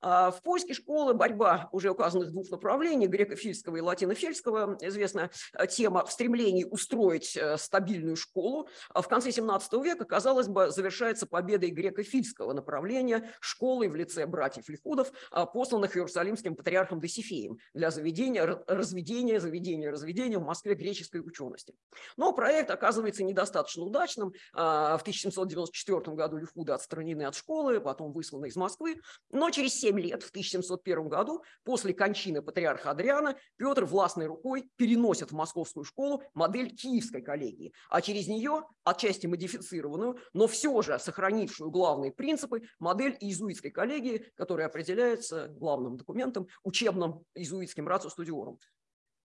А, 0.00 0.30
в 0.30 0.42
поиске 0.42 0.74
школы 0.74 1.14
борьба 1.14 1.68
уже 1.72 1.90
указанных 1.90 2.30
двух 2.30 2.50
направлений, 2.50 3.06
греко-фильского 3.06 3.76
и 3.76 3.80
латинофильского, 3.80 4.76
известная 4.80 5.30
э, 5.54 5.66
тема 5.66 6.04
в 6.04 6.12
стремлении 6.12 6.64
устроить 6.64 7.36
э, 7.36 7.56
стабильную 7.58 8.16
школу, 8.16 8.68
а 8.90 9.02
в 9.02 9.08
конце 9.08 9.32
17 9.32 9.72
века, 9.84 10.04
казалось 10.04 10.46
бы, 10.46 10.70
завершается 10.70 11.26
победой 11.26 11.70
греко-фильского 11.70 12.52
направления 12.52 13.30
школы 13.40 13.88
в 13.88 13.96
лице 13.96 14.26
братьев 14.26 14.68
Лихудов, 14.68 15.10
а, 15.30 15.46
посланных 15.46 15.96
Иерусалимским 15.96 16.54
патриархом 16.54 17.00
Досифеем 17.00 17.58
для 17.74 17.90
заведения, 17.90 18.44
разведения, 18.66 19.40
заведения, 19.40 19.90
разведения 19.90 20.38
в 20.38 20.44
Москве 20.44 20.74
греческой 20.74 21.20
учености. 21.20 21.74
Но 22.16 22.32
проект 22.32 22.70
оказывается 22.70 23.24
недостаточно 23.24 23.82
удачным. 23.82 24.32
В 24.52 24.98
1794 25.00 26.16
году 26.16 26.36
Лихуды 26.36 26.72
отстранены 26.72 27.24
от 27.24 27.34
школы, 27.34 27.80
потом 27.80 28.12
высланы 28.12 28.46
из 28.46 28.56
Москвы, 28.56 29.00
но 29.30 29.50
через 29.50 29.74
7 29.88 29.98
лет, 30.00 30.22
в 30.22 30.30
1701 30.30 31.08
году, 31.08 31.42
после 31.64 31.94
кончины 31.94 32.42
патриарха 32.42 32.90
Адриана, 32.90 33.36
Петр 33.56 33.84
властной 33.86 34.26
рукой 34.26 34.70
переносит 34.76 35.30
в 35.30 35.34
московскую 35.34 35.84
школу 35.84 36.22
модель 36.34 36.74
киевской 36.76 37.22
коллегии, 37.22 37.72
а 37.88 38.02
через 38.02 38.28
нее, 38.28 38.66
отчасти 38.84 39.26
модифицированную, 39.26 40.18
но 40.34 40.46
все 40.46 40.80
же 40.82 40.98
сохранившую 40.98 41.70
главные 41.70 42.12
принципы, 42.12 42.62
модель 42.78 43.16
иезуитской 43.20 43.70
коллегии, 43.70 44.26
которая 44.36 44.66
определяется 44.66 45.48
главным 45.48 45.96
документом, 45.96 46.48
учебным 46.64 47.24
иезуитским 47.34 47.88
рацио 47.88 48.10
студиорум. 48.10 48.58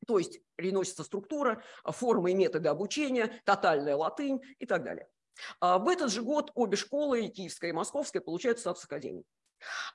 То 0.07 0.19
есть 0.19 0.40
переносится 0.57 1.02
структура, 1.02 1.62
формы 1.85 2.33
и 2.33 2.35
методы 2.35 2.69
обучения, 2.69 3.40
тотальная 3.45 3.97
латынь 3.97 4.40
и 4.59 4.66
так 4.66 4.85
далее. 4.85 5.09
А 5.61 5.78
в 5.78 5.88
этот 5.88 6.12
же 6.12 6.23
год 6.23 6.52
обе 6.54 6.76
школы, 6.76 7.26
Киевская 7.28 7.71
и 7.71 7.73
Московская, 7.73 8.21
получают 8.21 8.59
статус 8.59 8.85
академии. 8.85 9.25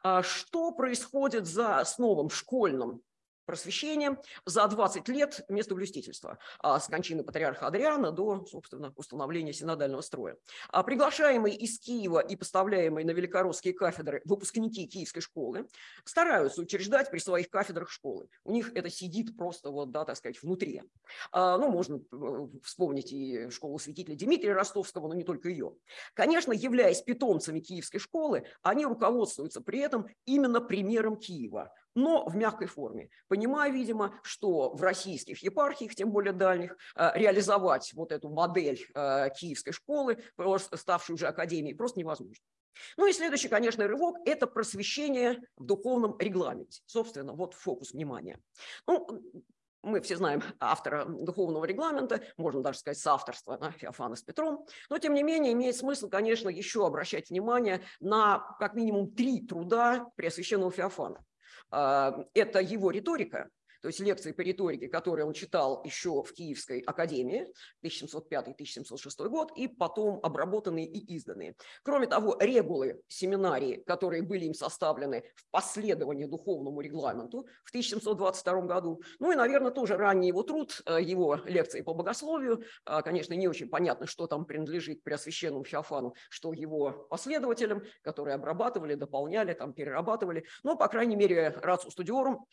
А 0.04 0.24
что 0.24 0.72
происходит 0.72 1.46
за 1.46 1.80
основом 1.80 2.30
школьным 2.30 3.02
просвещением 3.48 4.20
за 4.46 4.68
20 4.68 5.08
лет 5.08 5.44
место 5.50 5.74
блюстительства 5.74 6.38
а 6.60 6.80
с 6.80 6.88
кончины 6.88 7.24
патриарха 7.24 7.68
Адриана 7.68 8.12
до, 8.12 8.46
собственно, 8.46 8.94
установления 8.96 9.54
синодального 9.54 10.02
строя. 10.02 10.38
А 10.70 10.84
приглашаемые 10.84 11.56
из 11.56 11.80
Киева 11.80 12.20
и 12.20 12.36
поставляемые 12.36 13.06
на 13.06 13.12
великоросские 13.12 13.74
кафедры 13.74 14.22
выпускники 14.26 14.86
Киевской 14.86 15.22
школы 15.22 15.68
стараются 16.04 16.62
учреждать 16.62 17.10
при 17.10 17.20
своих 17.20 17.50
кафедрах 17.50 17.90
школы. 17.90 18.28
У 18.44 18.52
них 18.52 18.74
это 18.76 18.90
сидит 18.90 19.38
просто 19.38 19.72
вот, 19.72 19.92
да, 19.92 20.06
так 20.06 20.18
сказать, 20.18 20.42
внутри. 20.42 20.84
А, 21.32 21.58
ну, 21.58 21.70
можно 21.70 21.96
э, 22.12 22.48
вспомнить 22.64 23.12
и 23.12 23.50
школу 23.50 23.80
святителя 23.80 24.16
Дмитрия 24.16 24.54
Ростовского, 24.54 25.08
но 25.08 25.14
не 25.14 25.24
только 25.24 25.50
ее. 25.50 25.74
Конечно, 26.14 26.52
являясь 26.52 27.02
питомцами 27.02 27.60
Киевской 27.60 28.00
школы, 28.00 28.46
они 28.62 28.86
руководствуются 28.86 29.62
при 29.62 29.80
этом 29.80 30.08
именно 30.26 30.60
примером 30.60 31.18
Киева 31.18 31.72
но 31.98 32.26
в 32.28 32.36
мягкой 32.36 32.68
форме, 32.68 33.10
понимая, 33.28 33.72
видимо, 33.72 34.14
что 34.22 34.70
в 34.76 34.84
российских 34.84 35.42
епархиях, 35.42 35.96
тем 35.96 36.12
более 36.12 36.32
дальних, 36.32 36.78
э, 36.96 37.10
реализовать 37.16 37.92
вот 37.96 38.12
эту 38.12 38.30
модель 38.30 38.86
э, 38.94 39.30
киевской 39.36 39.72
школы, 39.72 40.24
ставшей 40.76 41.16
уже 41.16 41.28
академией, 41.28 41.76
просто 41.76 42.00
невозможно. 42.00 42.36
Ну 42.98 43.08
и 43.08 43.14
следующий, 43.14 43.50
конечно, 43.50 43.88
рывок– 43.88 44.18
это 44.26 44.46
просвещение 44.46 45.42
в 45.56 45.66
духовном 45.66 46.16
регламенте. 46.20 46.84
Собственно, 46.86 47.34
вот 47.34 47.56
фокус 47.56 47.94
внимания. 47.94 48.40
Ну, 48.86 49.08
мы 49.82 50.00
все 50.02 50.18
знаем 50.18 50.44
автора 50.60 51.06
духовного 51.06 51.66
регламента, 51.66 52.22
можно 52.38 52.62
даже 52.62 52.78
сказать 52.78 53.00
соавторства 53.00 53.58
да, 53.58 53.72
Феофана 53.72 54.16
с 54.16 54.22
Петром, 54.22 54.68
но 54.92 55.00
тем 55.00 55.16
не 55.16 55.24
менее 55.24 55.54
имеет 55.54 55.76
смысл, 55.76 56.10
конечно, 56.10 56.50
еще 56.50 56.86
обращать 56.86 57.32
внимание 57.32 57.82
на 58.00 58.56
как 58.60 58.76
минимум 58.76 59.10
три 59.10 59.42
труда 59.42 60.12
Преосвященного 60.16 60.70
Феофана. 60.70 61.24
А, 61.72 62.26
это 62.34 62.60
его 62.60 62.92
риторика, 62.92 63.50
то 63.82 63.88
есть 63.88 64.00
лекции 64.00 64.32
по 64.32 64.42
риторике, 64.42 64.88
которые 64.88 65.26
он 65.26 65.34
читал 65.34 65.84
еще 65.84 66.24
в 66.24 66.34
Киевской 66.34 66.80
академии 66.82 67.48
1705-1706 67.84 69.30
год, 69.30 69.52
и 69.56 69.68
потом 69.68 70.20
обработанные 70.24 70.86
и 70.86 71.16
изданные. 71.16 71.56
Кроме 71.84 72.08
того, 72.08 72.38
регулы 72.40 73.02
семинарии, 73.08 73.84
которые 73.86 74.24
были 74.24 74.46
им 74.46 74.54
составлены 74.54 75.24
в 75.36 75.50
последовании 75.52 76.26
духовному 76.26 76.82
регламенту 76.82 77.48
в 77.64 77.70
1722 77.70 78.62
году. 78.62 79.02
Ну 79.20 79.32
и, 79.32 79.36
наверное, 79.36 79.72
тоже 79.72 79.98
ранний 79.98 80.28
его 80.28 80.44
труд, 80.44 80.82
э, 80.86 81.02
его 81.02 81.36
лекции 81.46 81.82
по 81.82 81.94
богословию. 81.94 82.64
А, 82.86 83.02
конечно, 83.02 83.34
не 83.34 83.48
очень 83.48 83.70
понятно, 83.70 84.08
что 84.08 84.28
там 84.28 84.46
принадлежит 84.46 85.04
Преосвященному 85.04 85.64
Феофану, 85.64 86.14
что 86.30 86.54
его 86.54 87.08
последователям, 87.10 87.84
которые 88.02 88.36
обрабатывали, 88.36 88.96
дополняли, 88.96 89.54
там, 89.54 89.74
перерабатывали. 89.74 90.46
Но, 90.64 90.76
по 90.76 90.88
крайней 90.88 91.16
мере, 91.16 91.50
Рацу 91.62 91.92
Студиорум 91.92 92.46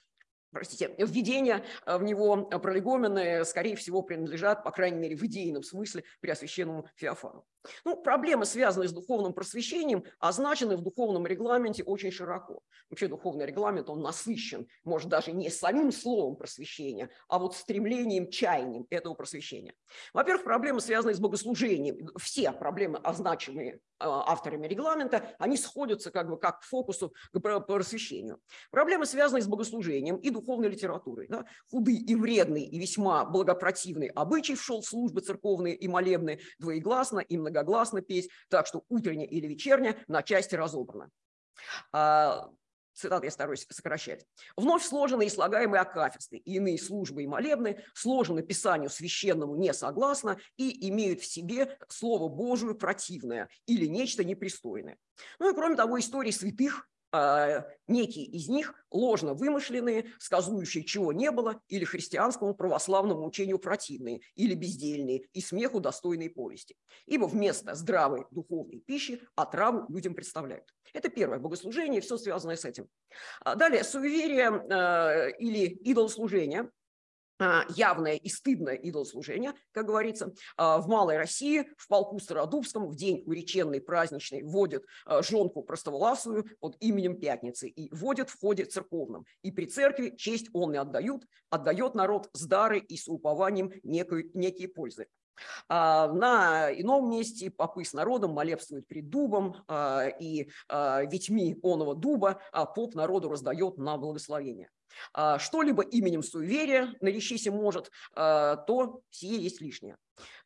простите, 0.55 0.95
введения 0.99 1.65
э, 1.85 1.99
в 1.99 2.03
него 2.03 2.45
пролегоменные, 2.45 3.45
скорее 3.45 3.77
всего, 3.77 4.01
принадлежат, 4.03 4.65
по 4.65 4.71
крайней 4.71 4.99
мере, 4.99 5.17
в 5.17 5.23
идейном 5.25 5.63
смысле, 5.63 6.05
Преосвященному 6.21 6.89
Феофану. 6.97 7.45
Ну, 7.85 7.97
проблемы, 7.97 8.45
связанные 8.45 8.89
с 8.89 8.93
духовным 8.93 9.33
просвещением, 9.33 10.05
означены 10.19 10.77
в 10.77 10.83
духовном 10.83 11.27
регламенте 11.27 11.83
очень 11.83 12.11
широко. 12.11 12.61
Вообще 12.91 13.09
духовный 13.09 13.47
регламент, 13.47 13.89
он 13.89 14.03
насыщен, 14.03 14.67
может, 14.85 15.09
даже 15.09 15.33
не 15.33 15.51
самим 15.51 15.93
словом 15.93 16.37
просвещения, 16.37 17.11
а 17.29 17.39
вот 17.39 17.57
стремлением, 17.57 18.31
чаянием 18.31 18.87
этого 18.91 19.15
просвещения. 19.15 19.75
Во-первых, 20.13 20.45
проблемы, 20.45 20.81
связанные 20.81 21.15
с 21.15 21.21
богослужением. 21.21 22.11
Все 22.19 22.53
проблемы, 22.53 22.99
означенные 22.99 23.81
а, 23.99 24.33
авторами 24.33 24.67
регламента, 24.67 25.35
они 25.39 25.57
сходятся 25.57 26.11
как 26.11 26.29
бы 26.29 26.39
как 26.39 26.61
к 26.61 26.65
фокусу 26.65 27.15
к 27.33 27.41
просвещению. 27.41 28.41
Проблемы, 28.71 29.07
связанные 29.07 29.43
с 29.43 29.47
богослужением 29.47 30.17
и 30.17 30.31
духовной 30.31 30.69
литературой. 30.69 31.29
Да? 31.29 31.45
Худый 31.71 31.97
и 31.97 32.15
вредный 32.15 32.65
и 32.65 32.79
весьма 32.79 33.25
благопротивный 33.25 34.09
обычай 34.09 34.55
вшел 34.55 34.83
в 34.83 34.87
службы 34.87 35.21
церковные 35.21 35.75
и 35.75 35.89
молебные, 35.89 36.41
двоегласно 36.59 37.21
и 37.21 37.37
многогласно 37.37 37.54
петь, 38.03 38.31
так 38.49 38.67
что 38.67 38.85
утренняя 38.89 39.27
или 39.27 39.47
вечерняя 39.47 39.97
на 40.09 40.23
части 40.23 40.55
разобрана. 40.55 41.11
А, 41.93 42.51
цитат 42.95 43.25
я 43.25 43.31
стараюсь 43.31 43.67
сокращать, 43.71 44.27
вновь 44.57 44.85
сложенные 44.85 45.29
и 45.29 45.31
слагаемые 45.31 45.81
акафисты 45.81 46.39
и 46.39 46.57
иные 46.57 46.79
службы 46.79 47.23
и 47.23 47.27
молебны 47.27 47.83
сложены 47.95 48.43
писанию 48.43 48.91
священному 48.91 49.57
не 49.57 49.73
согласно 49.73 50.39
и 50.57 50.89
имеют 50.89 51.21
в 51.21 51.27
себе 51.27 51.79
слово 51.89 52.29
Божие 52.29 52.75
противное 52.75 53.49
или 53.67 53.87
нечто 53.87 54.25
непристойное. 54.25 54.99
Ну 55.39 55.53
и 55.53 55.55
кроме 55.55 55.77
того, 55.77 55.99
истории 55.99 56.31
святых 56.31 56.89
некие 57.87 58.25
из 58.25 58.49
них 58.49 58.75
ложно 58.91 59.35
вымышленные, 59.35 60.07
сказующие, 60.19 60.85
чего 60.85 61.13
не 61.13 61.31
было, 61.31 61.61
или 61.69 61.85
христианскому 61.85 62.55
православному 62.55 63.27
учению 63.27 63.59
противные, 63.59 64.21
или 64.35 64.55
бездельные, 64.55 65.23
и 65.33 65.41
смеху 65.41 65.81
достойные 65.81 66.31
повести. 66.31 66.77
Ибо 67.07 67.27
вместо 67.27 67.75
здравой 67.75 68.27
духовной 68.31 68.81
пищи 68.81 69.21
отраву 69.37 69.85
людям 69.93 70.15
представляют. 70.15 70.75
Это 70.93 71.09
первое 71.09 71.39
богослужение, 71.39 72.01
все 72.01 72.17
связанное 72.17 72.57
с 72.57 72.65
этим. 72.65 72.89
А 73.41 73.55
далее, 73.55 73.85
суеверие 73.85 74.51
э, 74.51 75.37
или 75.39 75.67
идолослужение 75.67 76.63
а, 76.63 76.69
явное 77.75 78.15
и 78.17 78.29
стыдное 78.29 78.75
идолослужение, 78.75 79.55
как 79.73 79.87
говорится. 79.87 80.33
А, 80.57 80.79
в 80.79 80.89
Малой 80.89 81.17
России, 81.17 81.69
в 81.77 81.89
полку 81.89 82.19
Стародубском, 82.19 82.89
в 82.89 82.97
день 82.97 83.23
уреченный 83.27 83.81
праздничный 83.81 84.43
вводят 84.43 84.85
а, 85.05 85.23
жонку 85.23 85.63
простоволасую 85.63 86.47
под 86.61 86.77
именем 86.81 87.19
Пятницы 87.19 87.69
и 87.69 87.93
вводят 87.95 88.31
в 88.31 88.39
ходе 88.39 88.65
церковном. 88.65 89.25
И 89.43 89.51
при 89.51 89.67
церкви 89.67 90.15
честь 90.17 90.49
он 90.53 90.75
и 90.75 90.77
отдают, 90.77 91.25
отдает 91.51 91.95
народ 91.95 92.29
с 92.33 92.47
дары 92.47 92.79
и 92.79 92.97
с 92.97 93.09
упованием 93.09 93.73
некой, 93.83 94.31
некие 94.35 94.69
пользы. 94.69 95.07
На 95.69 96.71
ином 96.73 97.11
месте 97.11 97.51
попы 97.51 97.85
с 97.85 97.93
народом 97.93 98.33
молебствуют 98.33 98.87
пред 98.87 99.09
дубом, 99.11 99.57
и 100.21 100.49
ветьми 100.71 101.59
оного 101.63 101.95
дуба 101.95 102.41
поп 102.75 102.95
народу 102.95 103.29
раздает 103.29 103.79
на 103.79 103.97
благословение. 103.97 104.71
А, 105.13 105.39
что-либо 105.39 105.83
именем 105.83 106.23
суеверия 106.23 106.95
наречись 107.01 107.47
может, 107.47 107.91
а, 108.15 108.57
то 108.57 109.03
сие 109.11 109.43
есть 109.43 109.61
лишнее. 109.61 109.97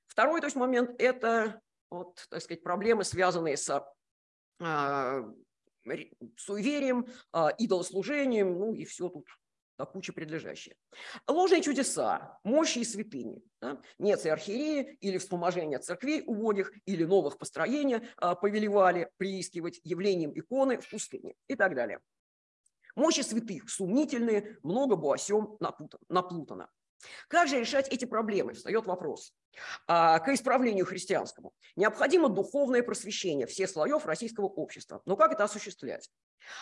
Второй 0.07 0.41
то 0.41 0.47
есть, 0.47 0.57
момент– 0.57 0.91
это 0.99 1.61
вот, 1.91 2.27
так 2.31 2.43
сказать, 2.43 2.63
проблемы, 2.63 3.05
связанные 3.05 3.57
с 3.57 3.85
а, 4.61 5.25
суеверием, 6.37 7.07
идолослужением, 7.59 8.59
ну 8.59 8.75
и 8.75 8.85
все 8.85 9.09
тут 9.09 9.27
до 9.79 9.87
кучи 9.87 10.13
предлежащие. 10.13 10.75
Ложные 11.29 11.63
чудеса, 11.63 12.39
мощи 12.43 12.81
и 12.81 12.85
святыни. 12.85 13.43
Да? 13.61 13.81
Нет 13.99 14.27
архиереи 14.27 14.99
или 15.01 15.19
вспоможения 15.19 15.79
церквей 15.79 16.23
убогих, 16.27 16.73
или 16.85 17.05
новых 17.05 17.39
построения 17.39 18.03
повелевали 18.41 19.11
приискивать 19.17 19.81
явлением 19.85 20.33
иконы 20.35 20.79
в 20.79 20.91
пустыне 20.91 21.35
и 21.47 21.55
так 21.55 21.75
далее. 21.75 22.01
Мощи 22.97 23.21
святых 23.21 23.71
сумнительные, 23.71 24.59
много 24.65 24.97
бы 24.97 25.15
о 25.15 25.17
сем 25.17 25.57
наплутано. 26.09 26.69
Как 27.29 27.49
же 27.49 27.61
решать 27.61 27.89
эти 27.89 28.05
проблемы? 28.05 28.55
Встает 28.55 28.87
вопрос. 28.87 29.33
А, 29.87 30.19
к 30.21 30.29
исправлению 30.29 30.87
христианскому 30.87 31.53
необходимо 31.77 32.29
духовное 32.29 32.83
просвещение 32.83 33.47
всех 33.47 33.71
слоев 33.71 34.07
российского 34.07 34.47
общества. 34.47 35.03
Но 35.05 35.17
как 35.17 35.33
это 35.33 35.45
осуществлять? 35.45 36.11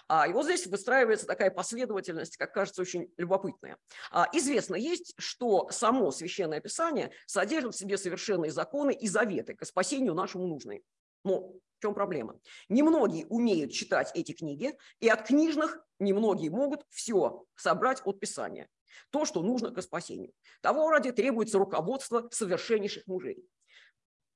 А, 0.09 0.27
и 0.27 0.33
вот 0.33 0.45
здесь 0.45 0.67
выстраивается 0.67 1.27
такая 1.27 1.51
последовательность, 1.51 2.37
как 2.37 2.53
кажется, 2.53 2.83
очень 2.83 3.13
любопытная. 3.17 3.77
А, 4.11 4.29
известно 4.33 4.77
есть, 4.77 5.15
что 5.19 5.69
само 5.71 6.11
Священное 6.11 6.61
Писание 6.61 7.13
содержит 7.27 7.75
в 7.75 7.79
себе 7.79 7.99
совершенные 7.99 8.51
законы 8.51 8.93
и 8.93 9.09
заветы 9.09 9.55
к 9.55 9.65
спасению 9.65 10.15
нашему 10.15 10.47
нужные. 10.47 10.83
Но 11.25 11.51
в 11.51 11.83
чем 11.83 11.95
проблема? 11.95 12.41
Немногие 12.69 13.27
умеют 13.27 13.73
читать 13.73 14.11
эти 14.15 14.33
книги, 14.33 14.77
и 15.01 15.09
от 15.09 15.27
книжных 15.27 15.79
немногие 15.99 16.51
могут 16.51 16.85
все 16.89 17.45
собрать 17.55 18.01
от 18.05 18.19
Писания 18.19 18.69
то, 19.11 19.25
что 19.25 19.43
нужно 19.43 19.71
к 19.71 19.81
спасению. 19.83 20.33
Того 20.61 20.91
ради 20.91 21.13
требуется 21.13 21.59
руководство 21.59 22.29
совершеннейших 22.31 23.07
мужей. 23.07 23.45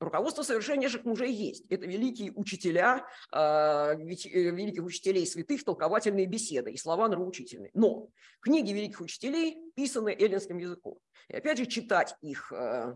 Руководство 0.00 0.42
совершеннейших 0.42 1.04
мужей 1.04 1.30
есть. 1.30 1.66
Это 1.68 1.84
великие 1.84 2.32
учителя, 2.32 3.06
а, 3.30 3.92
э, 3.92 3.96
великих 3.96 4.82
учителей 4.82 5.26
святых, 5.26 5.62
толковательные 5.62 6.24
беседы 6.24 6.72
и 6.72 6.78
слова 6.78 7.06
нравоучительные. 7.06 7.70
Но 7.74 8.08
книги 8.40 8.72
великих 8.72 9.02
учителей 9.02 9.58
писаны 9.74 10.16
эллинским 10.18 10.56
языком. 10.56 10.98
И 11.28 11.34
опять 11.34 11.58
же, 11.58 11.66
читать 11.66 12.14
их 12.22 12.50
э, 12.50 12.94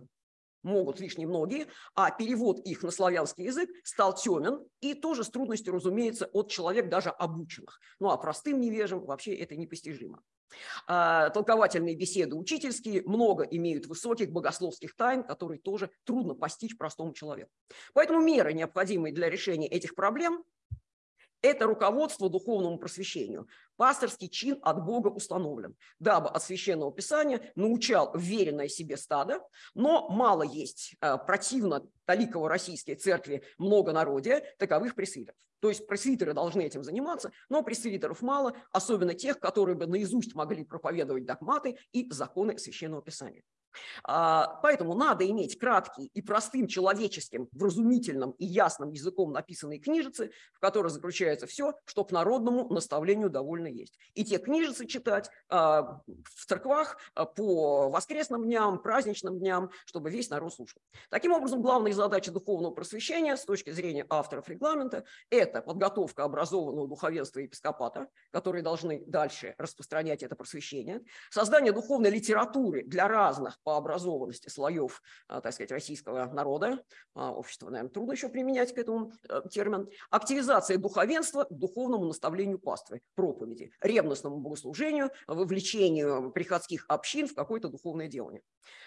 могут 0.64 1.00
лишь 1.00 1.18
немногие, 1.18 1.66
а 1.94 2.10
перевод 2.10 2.58
их 2.66 2.82
на 2.82 2.90
славянский 2.90 3.44
язык 3.44 3.70
стал 3.84 4.14
темен 4.14 4.66
и 4.80 4.94
тоже 4.94 5.24
с 5.24 5.30
трудностью, 5.30 5.74
разумеется, 5.74 6.26
от 6.32 6.50
человек 6.50 6.88
даже 6.88 7.10
обученных. 7.10 7.78
Ну 8.00 8.10
а 8.10 8.16
простым 8.16 8.60
невежим 8.60 9.04
вообще 9.04 9.34
это 9.34 9.56
непостижимо. 9.56 10.22
А, 10.86 11.30
толковательные 11.30 11.96
беседы 11.96 12.36
учительские 12.36 13.02
много 13.02 13.44
имеют 13.44 13.86
высоких 13.86 14.30
богословских 14.30 14.94
тайн, 14.96 15.24
которые 15.24 15.60
тоже 15.60 15.90
трудно 16.04 16.34
постичь 16.34 16.76
простому 16.76 17.12
человеку. 17.12 17.50
Поэтому 17.92 18.20
меры, 18.20 18.52
необходимые 18.52 19.12
для 19.12 19.28
решения 19.30 19.68
этих 19.68 19.94
проблем, 19.94 20.44
это 21.44 21.66
руководство 21.66 22.30
духовному 22.30 22.78
просвещению. 22.78 23.46
Пасторский 23.76 24.28
чин 24.28 24.58
от 24.62 24.82
Бога 24.82 25.08
установлен, 25.08 25.76
дабы 25.98 26.30
от 26.30 26.42
Священного 26.42 26.90
Писания 26.90 27.52
научал 27.54 28.16
веренное 28.16 28.68
себе 28.68 28.96
стадо, 28.96 29.40
но 29.74 30.08
мало 30.08 30.42
есть 30.42 30.96
а, 31.00 31.18
противно 31.18 31.86
Таликово 32.06 32.48
российской 32.48 32.94
церкви 32.94 33.42
многонародия 33.58 34.42
таковых 34.58 34.94
пресвитеров. 34.94 35.36
То 35.60 35.68
есть 35.68 35.86
пресвитеры 35.86 36.32
должны 36.32 36.62
этим 36.62 36.82
заниматься, 36.82 37.30
но 37.50 37.62
пресвитеров 37.62 38.22
мало, 38.22 38.56
особенно 38.70 39.12
тех, 39.14 39.38
которые 39.38 39.76
бы 39.76 39.86
наизусть 39.86 40.34
могли 40.34 40.64
проповедовать 40.64 41.26
догматы 41.26 41.76
и 41.92 42.10
законы 42.10 42.56
Священного 42.58 43.02
Писания. 43.02 43.42
А, 44.04 44.58
поэтому 44.62 44.94
надо 44.94 45.28
иметь 45.28 45.58
краткий 45.58 46.06
и 46.14 46.22
простым 46.22 46.66
человеческим, 46.66 47.48
вразумительным 47.52 48.32
и 48.32 48.44
ясным 48.44 48.90
языком 48.90 49.32
написанные 49.32 49.78
книжицы, 49.78 50.30
в 50.52 50.60
которых 50.60 50.92
заключается 50.92 51.46
все, 51.46 51.74
что 51.84 52.04
к 52.04 52.12
народному 52.12 52.68
наставлению 52.72 53.30
довольно 53.30 53.66
есть. 53.66 53.98
И 54.14 54.24
те 54.24 54.38
книжицы 54.38 54.86
читать 54.86 55.30
а, 55.48 56.00
в 56.06 56.46
церквах 56.46 56.98
а, 57.14 57.24
по 57.24 57.88
воскресным 57.90 58.44
дням, 58.44 58.80
праздничным 58.80 59.38
дням, 59.38 59.70
чтобы 59.86 60.10
весь 60.10 60.30
народ 60.30 60.54
слушал. 60.54 60.80
Таким 61.10 61.32
образом, 61.32 61.62
главная 61.62 61.92
задача 61.92 62.30
духовного 62.30 62.72
просвещения 62.72 63.36
с 63.36 63.44
точки 63.44 63.70
зрения 63.70 64.06
авторов 64.08 64.48
регламента– 64.48 65.04
это 65.30 65.62
подготовка 65.62 66.24
образованного 66.24 66.88
духовенства 66.88 67.40
и 67.40 67.44
епископата, 67.44 68.08
которые 68.30 68.62
должны 68.62 69.04
дальше 69.06 69.54
распространять 69.58 70.22
это 70.22 70.36
просвещение, 70.36 71.02
создание 71.30 71.72
духовной 71.72 72.10
литературы 72.10 72.84
для 72.84 73.08
разных 73.08 73.60
по 73.64 73.76
образованности 73.76 74.48
слоев, 74.48 75.02
а, 75.26 75.40
так 75.40 75.52
сказать, 75.52 75.72
российского 75.72 76.26
народа, 76.26 76.82
а, 77.14 77.32
общества, 77.32 77.70
наверное, 77.70 77.90
трудно 77.90 78.12
еще 78.12 78.28
применять 78.28 78.74
к 78.74 78.78
этому 78.78 79.12
э, 79.28 79.42
термин, 79.50 79.88
активизация 80.10 80.78
духовенства 80.78 81.44
к 81.44 81.52
духовному 81.52 82.04
наставлению 82.04 82.58
паствы, 82.58 83.00
проповеди, 83.14 83.72
ревностному 83.80 84.38
богослужению, 84.38 85.10
вовлечению 85.26 86.30
приходских 86.32 86.84
общин 86.88 87.26
в 87.26 87.34
какое-то 87.34 87.68
духовное 87.68 88.08
делание. 88.08 88.42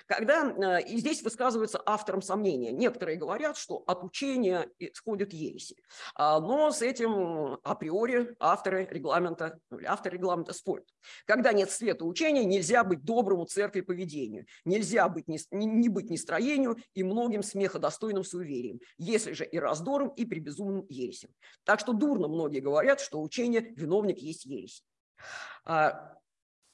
Когда, 0.06 0.52
э, 0.52 0.82
и 0.84 0.98
здесь 0.98 1.22
высказываются 1.22 1.82
автором 1.86 2.22
сомнения. 2.22 2.72
Некоторые 2.72 3.18
говорят, 3.18 3.58
что 3.58 3.84
от 3.88 4.04
учения 4.04 4.70
исходят 4.80 5.34
ереси. 5.34 5.76
А, 6.16 6.40
но 6.40 6.72
с 6.72 6.82
этим 6.82 7.60
априори 7.64 8.36
авторы 8.40 8.88
регламента, 8.90 9.60
авторы 9.86 10.18
регламента 10.18 10.54
спорят. 10.54 10.88
Когда 11.26 11.52
нет 11.54 11.72
света 11.72 12.06
учения, 12.06 12.46
нельзя 12.46 12.84
быть 12.84 13.04
доброму 13.04 13.46
церкви 13.46 13.82
поведению, 13.82 14.46
нельзя 14.68 15.10
быть 15.10 15.28
не, 15.28 15.40
не 15.52 15.90
быть 15.90 16.10
нестроению 16.10 16.78
и 16.94 17.04
многим 17.04 17.42
смеходостойным 17.42 18.24
суеверием, 18.24 18.80
если 18.98 19.32
же 19.32 19.46
и 19.46 19.58
раздором, 19.58 20.10
и 20.10 20.26
при 20.26 20.39
безумном 20.39 20.86
ересем. 20.89 21.30
Так 21.63 21.80
что 21.80 21.94
дурно 21.94 22.28
многие 22.28 22.60
говорят, 22.60 23.00
что 23.00 23.22
учение 23.22 23.62
виновник 23.76 24.20
есть 24.20 24.46
ересь. 24.46 24.84
А, 25.65 26.18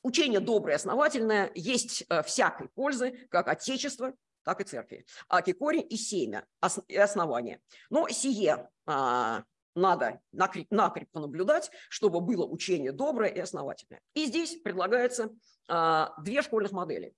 учение 0.04 0.40
доброе, 0.40 0.76
основательное, 0.76 1.52
есть 1.56 2.04
э, 2.10 2.24
всякой 2.24 2.70
пользы, 2.70 3.28
как 3.30 3.48
отечество, 3.48 4.14
так 4.44 4.62
и 4.62 4.64
церкви. 4.64 5.06
Аки 5.30 5.54
корень 5.54 5.88
и 5.90 5.96
семя, 5.96 6.46
и 6.88 6.98
основание. 6.98 7.62
Но 7.90 8.10
сие 8.10 8.70
а, 8.86 9.44
надо 9.76 10.20
накрепко 10.32 11.20
наблюдать, 11.20 11.72
чтобы 11.90 12.22
было 12.22 12.46
учение 12.46 12.92
доброе 12.92 13.30
и 13.30 13.40
основательное. 13.40 14.02
И 14.14 14.26
здесь 14.26 14.62
предлагается 14.62 15.32
а, 15.68 16.14
две 16.22 16.42
школьных 16.42 16.72
модели. 16.72 17.14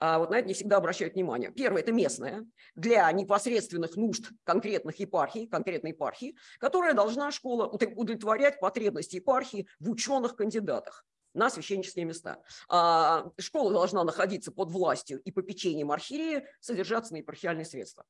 А 0.00 0.18
вот 0.18 0.30
на 0.30 0.38
это 0.38 0.48
не 0.48 0.54
всегда 0.54 0.78
обращают 0.78 1.14
внимание. 1.14 1.50
Первое– 1.50 1.82
это 1.82 1.92
местное, 1.92 2.46
для 2.74 3.10
непосредственных 3.12 3.96
нужд 3.96 4.30
конкретных 4.44 4.98
епархий, 5.00 5.46
конкретной 5.46 5.90
епархии, 5.90 6.36
которая 6.58 6.94
должна 6.94 7.30
школа 7.30 7.66
удовлетворять 7.66 8.60
потребности 8.60 9.16
епархии 9.16 9.68
в 9.80 9.90
ученых-кандидатах 9.90 11.04
на 11.34 11.50
священнические 11.50 12.04
места. 12.04 12.42
А 12.68 13.30
школа 13.38 13.72
должна 13.72 14.04
находиться 14.04 14.52
под 14.52 14.70
властью 14.70 15.20
и 15.20 15.32
попечением 15.32 15.90
архиерея, 15.90 16.46
содержаться 16.60 17.12
на 17.12 17.18
епархиальные 17.18 17.64
средства. 17.64 18.04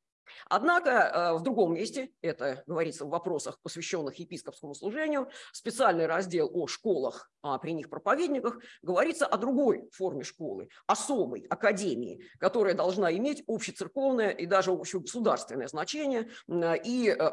Однако 0.49 0.91
э, 0.91 1.33
в 1.35 1.43
другом 1.43 1.75
месте, 1.75 2.11
это 2.21 2.63
говорится 2.67 3.05
в 3.05 3.11
вопросах, 3.11 3.61
посвященных 3.63 4.19
епископскому 4.19 4.75
служению, 4.75 5.29
специальный 5.53 6.07
раздел 6.07 6.51
о 6.53 6.67
школах 6.67 7.31
а, 7.43 7.59
при 7.59 7.73
них 7.73 7.91
проповедниках, 7.91 8.59
говорится 8.83 9.27
о 9.27 9.37
другой 9.37 9.89
форме 9.93 10.25
школы, 10.25 10.69
особой 10.87 11.47
академии, 11.49 12.25
которая 12.39 12.75
должна 12.75 13.13
иметь 13.13 13.43
общецерковное 13.47 14.31
и 14.31 14.47
даже 14.47 14.71
общегосударственное 14.71 15.69
значение 15.69 16.31
и 16.49 17.17
э, 17.19 17.31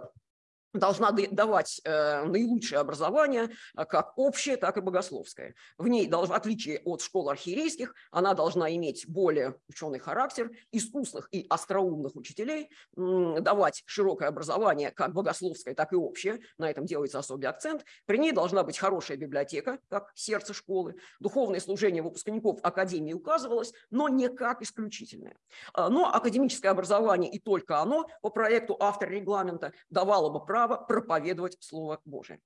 должна 0.74 1.12
давать 1.12 1.82
э, 1.84 2.24
наилучшее 2.26 2.80
образование, 2.80 3.50
э, 3.76 3.86
как 3.86 4.18
общее, 4.18 4.58
так 4.58 4.78
и 4.78 4.82
богословское. 4.82 5.56
В 5.78 5.88
ней, 5.88 6.10
в 6.10 6.34
отличие 6.34 6.80
от 6.86 7.02
школ 7.02 7.30
архиерейских, 7.30 7.94
она 8.12 8.34
должна 8.34 8.74
иметь 8.76 9.08
более 9.08 9.56
ученый 9.68 10.00
характер, 10.00 10.52
искусных 10.72 11.28
и 11.32 11.46
остроумных 11.50 12.16
учителей, 12.16 12.70
давать 12.96 13.84
широкое 13.86 14.30
образование, 14.30 14.92
как 14.92 15.14
богословское, 15.14 15.74
так 15.74 15.94
и 15.94 15.96
общее, 15.96 16.40
на 16.58 16.70
этом 16.70 16.86
делается 16.86 17.20
особый 17.20 17.46
акцент. 17.46 17.84
При 18.06 18.18
ней 18.18 18.32
должна 18.32 18.64
быть 18.64 18.78
хорошая 18.78 19.18
библиотека, 19.18 19.80
как 19.90 20.12
сердце 20.16 20.54
школы. 20.54 20.96
Духовное 21.20 21.60
служение 21.60 22.04
выпускников 22.04 22.60
академии 22.64 23.14
указывалось, 23.14 23.74
но 23.90 24.08
не 24.08 24.30
как 24.30 24.62
исключительное. 24.62 25.36
Э, 25.76 25.88
но 25.90 26.14
академическое 26.14 26.72
образование 26.72 27.32
и 27.32 27.40
только 27.40 27.80
оно 27.80 28.08
по 28.22 28.30
проекту 28.30 28.78
автора 28.80 29.10
регламента 29.10 29.74
давало 29.90 30.30
бы 30.30 30.46
право 30.46 30.59
право 30.60 30.78
проповедовать 30.78 31.58
Слово 31.62 32.02
Божие. 32.06 32.40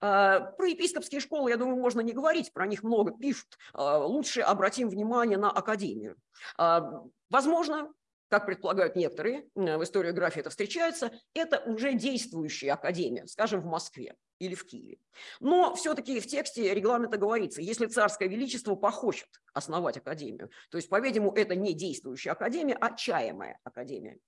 А, 0.00 0.40
про 0.40 0.66
епископские 0.66 1.20
школы, 1.20 1.50
я 1.50 1.56
думаю, 1.56 1.76
можно 1.76 2.00
не 2.00 2.12
говорить, 2.12 2.52
про 2.52 2.66
них 2.66 2.82
много 2.82 3.12
пишут. 3.12 3.56
А, 3.72 3.98
лучше 3.98 4.40
обратим 4.40 4.90
внимание 4.90 5.38
на 5.38 5.50
академию. 5.50 6.16
А, 6.58 7.02
возможно, 7.30 7.92
как 8.28 8.46
предполагают 8.46 8.96
некоторые, 8.96 9.46
в 9.54 9.82
историографии 9.82 10.40
это 10.40 10.50
встречается, 10.50 11.12
это 11.34 11.60
уже 11.60 11.94
действующая 11.94 12.72
академия, 12.72 13.26
скажем, 13.26 13.60
в 13.60 13.66
Москве 13.66 14.14
или 14.42 14.56
в 14.56 14.66
Киеве. 14.66 14.98
Но 15.38 15.74
все-таки 15.76 16.18
в 16.18 16.26
тексте 16.26 16.74
регламента 16.74 17.16
говорится, 17.16 17.62
если 17.62 17.86
царское 17.86 18.28
величество 18.28 18.74
похочет 18.74 19.28
основать 19.52 19.96
академию, 19.96 20.50
то 20.70 20.78
есть, 20.78 20.88
по-видимому, 20.88 21.32
это 21.32 21.54
не 21.54 21.74
действующая 21.74 22.32
академия, 22.32 22.74
а 22.74 22.96
чаемая 22.96 23.60
академия. 23.62 24.18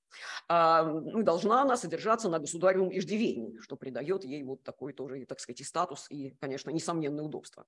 А, 0.49 0.85
ну, 0.85 1.25
должна 1.25 1.63
она 1.63 1.77
содержаться 1.77 2.29
на 2.29 2.39
государевом 2.39 2.97
иждивении, 2.97 3.59
что 3.59 3.77
придает 3.77 4.25
ей 4.25 4.45
вот 4.45 4.63
такой 4.63 4.93
тоже, 4.93 5.27
так 5.27 5.41
сказать, 5.41 5.61
и 5.61 5.65
статус, 5.65 6.07
и, 6.11 6.31
конечно, 6.41 6.71
несомненное 6.71 7.25
удобство. 7.25 7.67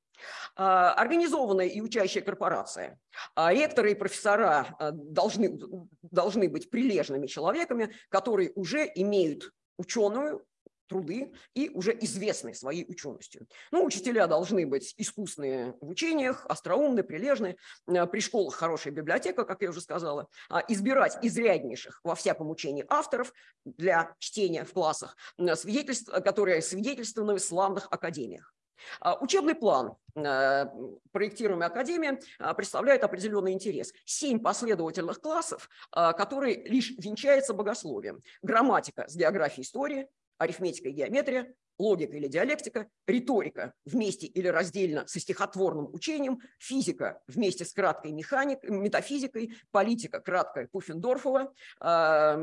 А, 0.54 0.92
организованная 0.92 1.66
и 1.66 1.80
учащая 1.80 2.22
корпорация. 2.22 3.00
А, 3.34 3.52
ректоры 3.52 3.90
и 3.90 3.94
профессора 3.96 4.76
а, 4.78 4.92
должны, 4.92 5.58
должны 6.02 6.48
быть 6.48 6.70
прилежными 6.70 7.26
человеками, 7.26 7.92
которые 8.08 8.52
уже 8.54 8.88
имеют 8.94 9.52
ученую 9.78 10.46
труды 10.86 11.32
и 11.54 11.68
уже 11.70 11.96
известны 12.00 12.54
своей 12.54 12.84
ученостью. 12.88 13.46
Ну, 13.70 13.84
учителя 13.84 14.26
должны 14.26 14.66
быть 14.66 14.94
искусные 14.96 15.74
в 15.80 15.88
учениях, 15.88 16.46
остроумны, 16.48 17.02
прилежны, 17.02 17.56
э, 17.86 18.06
при 18.06 18.20
школах 18.20 18.54
хорошая 18.54 18.92
библиотека, 18.92 19.44
как 19.44 19.62
я 19.62 19.70
уже 19.70 19.80
сказала, 19.80 20.28
а, 20.48 20.62
избирать 20.68 21.18
изряднейших 21.22 22.00
во 22.04 22.14
всяком 22.14 22.50
учении 22.50 22.84
авторов 22.88 23.32
для 23.64 24.14
чтения 24.18 24.64
в 24.64 24.72
классах, 24.72 25.16
свидетельств, 25.54 26.10
которые 26.10 26.62
свидетельствованы 26.62 27.36
в 27.36 27.40
славных 27.40 27.88
академиях. 27.90 28.54
А, 29.00 29.16
учебный 29.20 29.54
план 29.54 29.96
э, 30.14 30.66
проектируемой 31.12 31.66
академии 31.66 32.18
представляет 32.54 33.04
определенный 33.04 33.52
интерес. 33.52 33.92
Семь 34.04 34.38
последовательных 34.38 35.20
классов, 35.20 35.68
которые 35.90 36.62
лишь 36.64 36.92
венчаются 36.98 37.54
богословием. 37.54 38.22
Грамматика 38.42 39.08
с 39.08 39.16
географией 39.16 39.64
истории, 39.64 40.08
арифметика 40.38 40.88
и 40.88 40.92
геометрия, 40.92 41.54
логика 41.78 42.16
или 42.16 42.28
диалектика, 42.28 42.88
риторика 43.06 43.74
вместе 43.84 44.26
или 44.26 44.48
раздельно 44.48 45.06
со 45.06 45.20
стихотворным 45.20 45.92
учением, 45.92 46.40
физика 46.58 47.22
вместе 47.26 47.64
с 47.64 47.72
краткой 47.72 48.12
механикой, 48.12 48.70
метафизикой, 48.70 49.56
политика 49.70 50.20
краткая 50.20 50.68
Пуффендорфова 50.68 51.52
э, 51.82 52.36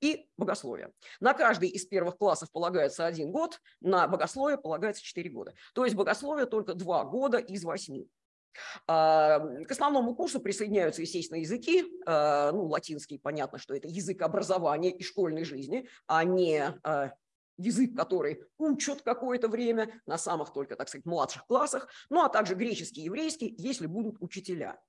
и 0.00 0.28
богословие. 0.36 0.90
На 1.20 1.32
каждый 1.34 1.68
из 1.68 1.86
первых 1.86 2.16
классов 2.16 2.50
полагается 2.50 3.06
один 3.06 3.30
год, 3.30 3.60
на 3.80 4.06
богословие 4.08 4.58
полагается 4.58 5.02
четыре 5.02 5.30
года. 5.30 5.54
То 5.74 5.84
есть 5.84 5.96
богословие 5.96 6.46
только 6.46 6.74
два 6.74 7.04
года 7.04 7.38
из 7.38 7.64
восьми. 7.64 8.08
К 8.86 9.66
основному 9.70 10.14
курсу 10.14 10.38
присоединяются, 10.38 11.00
естественно, 11.00 11.38
языки. 11.38 11.84
А, 12.04 12.52
ну, 12.52 12.66
латинский, 12.66 13.18
понятно, 13.18 13.58
что 13.58 13.74
это 13.74 13.88
язык 13.88 14.20
образования 14.20 14.90
и 14.90 15.02
школьной 15.02 15.44
жизни, 15.44 15.88
а 16.06 16.24
не 16.24 16.62
а, 16.82 17.12
язык, 17.62 17.96
который 17.96 18.44
учат 18.58 19.02
какое-то 19.02 19.48
время 19.48 20.00
на 20.06 20.18
самых 20.18 20.52
только, 20.52 20.76
так 20.76 20.88
сказать, 20.88 21.06
младших 21.06 21.46
классах, 21.46 21.88
ну 22.10 22.22
а 22.22 22.28
также 22.28 22.54
греческий 22.54 23.02
и 23.02 23.04
еврейский, 23.04 23.54
если 23.58 23.86
будут 23.86 24.16
учителя. 24.20 24.80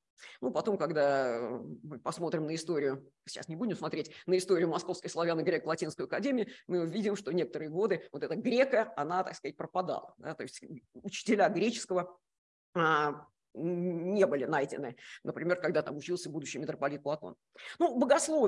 Ну, 0.41 0.51
потом, 0.51 0.77
когда 0.77 1.59
мы 1.83 1.99
посмотрим 1.99 2.45
на 2.45 2.55
историю, 2.55 3.09
сейчас 3.25 3.47
не 3.47 3.55
будем 3.55 3.75
смотреть 3.75 4.11
на 4.25 4.37
историю 4.37 4.69
Московской 4.69 5.09
славяно-греко-латинской 5.09 6.05
академии, 6.05 6.49
мы 6.67 6.81
увидим, 6.81 7.15
что 7.15 7.31
некоторые 7.31 7.69
годы 7.69 8.07
вот 8.11 8.23
эта 8.23 8.35
грека, 8.35 8.93
она, 8.95 9.23
так 9.23 9.35
сказать, 9.35 9.57
пропадала. 9.57 10.13
Да? 10.17 10.33
То 10.35 10.43
есть 10.43 10.63
учителя 10.93 11.49
греческого 11.49 12.17
а, 12.73 13.27
не 13.53 14.25
были 14.25 14.45
найдены, 14.45 14.95
например, 15.23 15.59
когда 15.59 15.81
там 15.81 15.97
учился 15.97 16.29
будущий 16.29 16.59
митрополит 16.59 17.03
Платон. 17.03 17.35
Ну, 17.79 17.95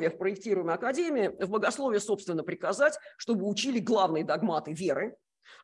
в 0.09 0.17
проектируемой 0.17 0.75
академии, 0.75 1.27
в 1.43 1.49
богословии, 1.49 1.99
собственно, 1.99 2.43
приказать, 2.43 2.97
чтобы 3.17 3.47
учили 3.47 3.79
главные 3.79 4.23
догматы 4.23 4.73
веры, 4.73 5.15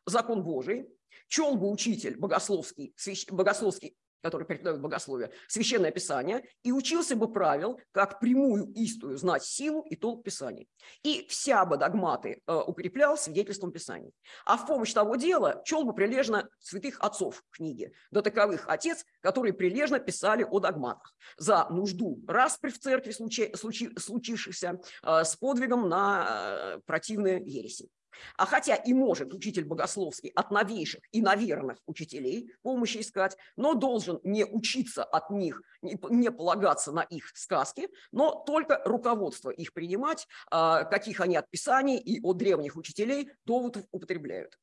закон 0.06 0.42
Божий, 0.42 0.88
чел 1.28 1.56
бы 1.56 1.70
учитель 1.70 2.16
богословский, 2.18 2.94
богословский 3.30 3.96
который 4.22 4.46
преподает 4.46 4.80
богословие, 4.80 5.30
священное 5.48 5.90
писание, 5.90 6.42
и 6.62 6.72
учился 6.72 7.16
бы 7.16 7.32
правил, 7.32 7.80
как 7.92 8.20
прямую 8.20 8.72
истую 8.74 9.16
знать 9.18 9.44
силу 9.44 9.82
и 9.82 9.96
толк 9.96 10.24
писаний. 10.24 10.68
И 11.02 11.26
вся 11.28 11.64
бы 11.66 11.76
догматы 11.76 12.40
э, 12.46 12.54
укреплял 12.54 13.18
свидетельством 13.18 13.72
писаний. 13.72 14.12
А 14.44 14.56
в 14.56 14.66
помощь 14.66 14.92
того 14.92 15.16
дела 15.16 15.62
чел 15.64 15.84
бы 15.84 15.94
прилежно 15.94 16.48
святых 16.60 17.00
отцов 17.00 17.42
книги, 17.50 17.92
до 18.10 18.22
таковых 18.22 18.64
отец, 18.68 19.04
которые 19.20 19.52
прилежно 19.52 19.98
писали 19.98 20.44
о 20.44 20.60
догматах 20.60 21.14
за 21.36 21.66
нужду 21.70 22.22
распри 22.26 22.70
в 22.70 22.78
церкви 22.78 23.10
случи, 23.10 23.54
случи, 23.54 23.90
случившихся 23.98 24.80
э, 25.02 25.24
с 25.24 25.36
подвигом 25.36 25.88
на 25.88 26.26
э, 26.28 26.80
противные 26.86 27.42
ереси. 27.44 27.88
А 28.36 28.46
хотя 28.46 28.74
и 28.74 28.92
может 28.92 29.32
учитель 29.32 29.64
богословский 29.64 30.30
от 30.30 30.50
новейших 30.50 31.02
и 31.12 31.22
наверных 31.22 31.78
учителей 31.86 32.52
помощи 32.62 32.98
искать, 32.98 33.36
но 33.56 33.74
должен 33.74 34.20
не 34.22 34.44
учиться 34.44 35.04
от 35.04 35.30
них, 35.30 35.62
не 35.82 36.30
полагаться 36.30 36.92
на 36.92 37.02
их 37.02 37.30
сказки, 37.34 37.88
но 38.10 38.42
только 38.46 38.82
руководство 38.84 39.50
их 39.50 39.72
принимать, 39.72 40.26
а, 40.50 40.84
каких 40.84 41.20
они 41.20 41.36
от 41.36 41.48
Писаний 41.50 41.98
и 41.98 42.20
от 42.22 42.36
древних 42.36 42.76
учителей 42.76 43.30
доводов 43.44 43.84
употребляют. 43.90 44.58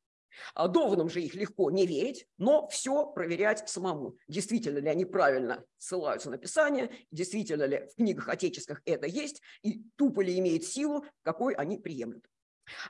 А 0.54 0.68
доводам 0.68 1.10
же 1.10 1.22
их 1.22 1.36
легко 1.36 1.72
не 1.72 1.86
верить, 1.86 2.28
но 2.38 2.68
все 2.68 3.06
проверять 3.08 3.68
самому. 3.68 4.18
Действительно 4.28 4.80
ли 4.80 4.88
они 4.88 5.06
правильно 5.06 5.66
ссылаются 5.78 6.30
на 6.30 6.38
Писание, 6.38 6.92
действительно 7.12 7.64
ли 7.64 7.88
в 7.92 7.96
книгах 7.96 8.30
отеческих 8.30 8.82
это 8.86 9.08
есть, 9.08 9.42
и 9.64 9.84
тупо 9.96 10.22
ли 10.22 10.38
имеет 10.40 10.64
силу, 10.64 11.06
какой 11.24 11.54
они 11.54 11.78
приемлют. 11.78 12.26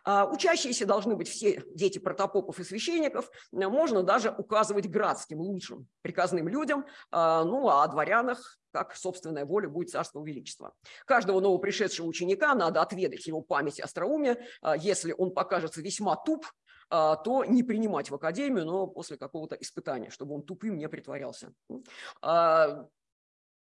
А, 0.04 0.26
учащиеся 0.26 0.86
должны 0.86 1.16
быть 1.16 1.28
все 1.28 1.64
дети 1.74 2.00
протопопов 2.00 2.60
и 2.60 2.64
священников, 2.64 3.32
можно 3.52 4.04
даже 4.04 4.34
указывать 4.38 4.88
градским, 4.88 5.40
лучшим 5.40 5.88
приказным 6.02 6.48
людям, 6.48 6.86
а, 7.12 7.44
ну 7.44 7.68
а 7.70 7.84
о 7.84 7.88
дворянах 7.88 8.58
как 8.72 8.96
собственная 8.96 9.46
воля 9.46 9.68
будет 9.68 9.90
царского 9.90 10.24
величества. 10.24 10.74
Каждого 11.06 11.40
новопришедшего 11.40 12.06
ученика 12.06 12.54
надо 12.54 12.82
отведать 12.82 13.26
его 13.26 13.42
память 13.42 13.80
и 13.80 13.82
остроумие. 13.82 14.46
А, 14.62 14.78
если 14.78 15.14
он 15.18 15.32
покажется 15.32 15.82
весьма 15.82 16.16
туп, 16.16 16.46
то 16.92 17.46
не 17.48 17.62
принимать 17.62 18.10
в 18.10 18.16
академию, 18.16 18.66
но 18.66 18.88
после 18.88 19.16
какого-то 19.16 19.54
испытания, 19.54 20.10
чтобы 20.10 20.34
он 20.34 20.42
тупым 20.42 20.76
не 20.76 20.90
притворялся 20.90 21.54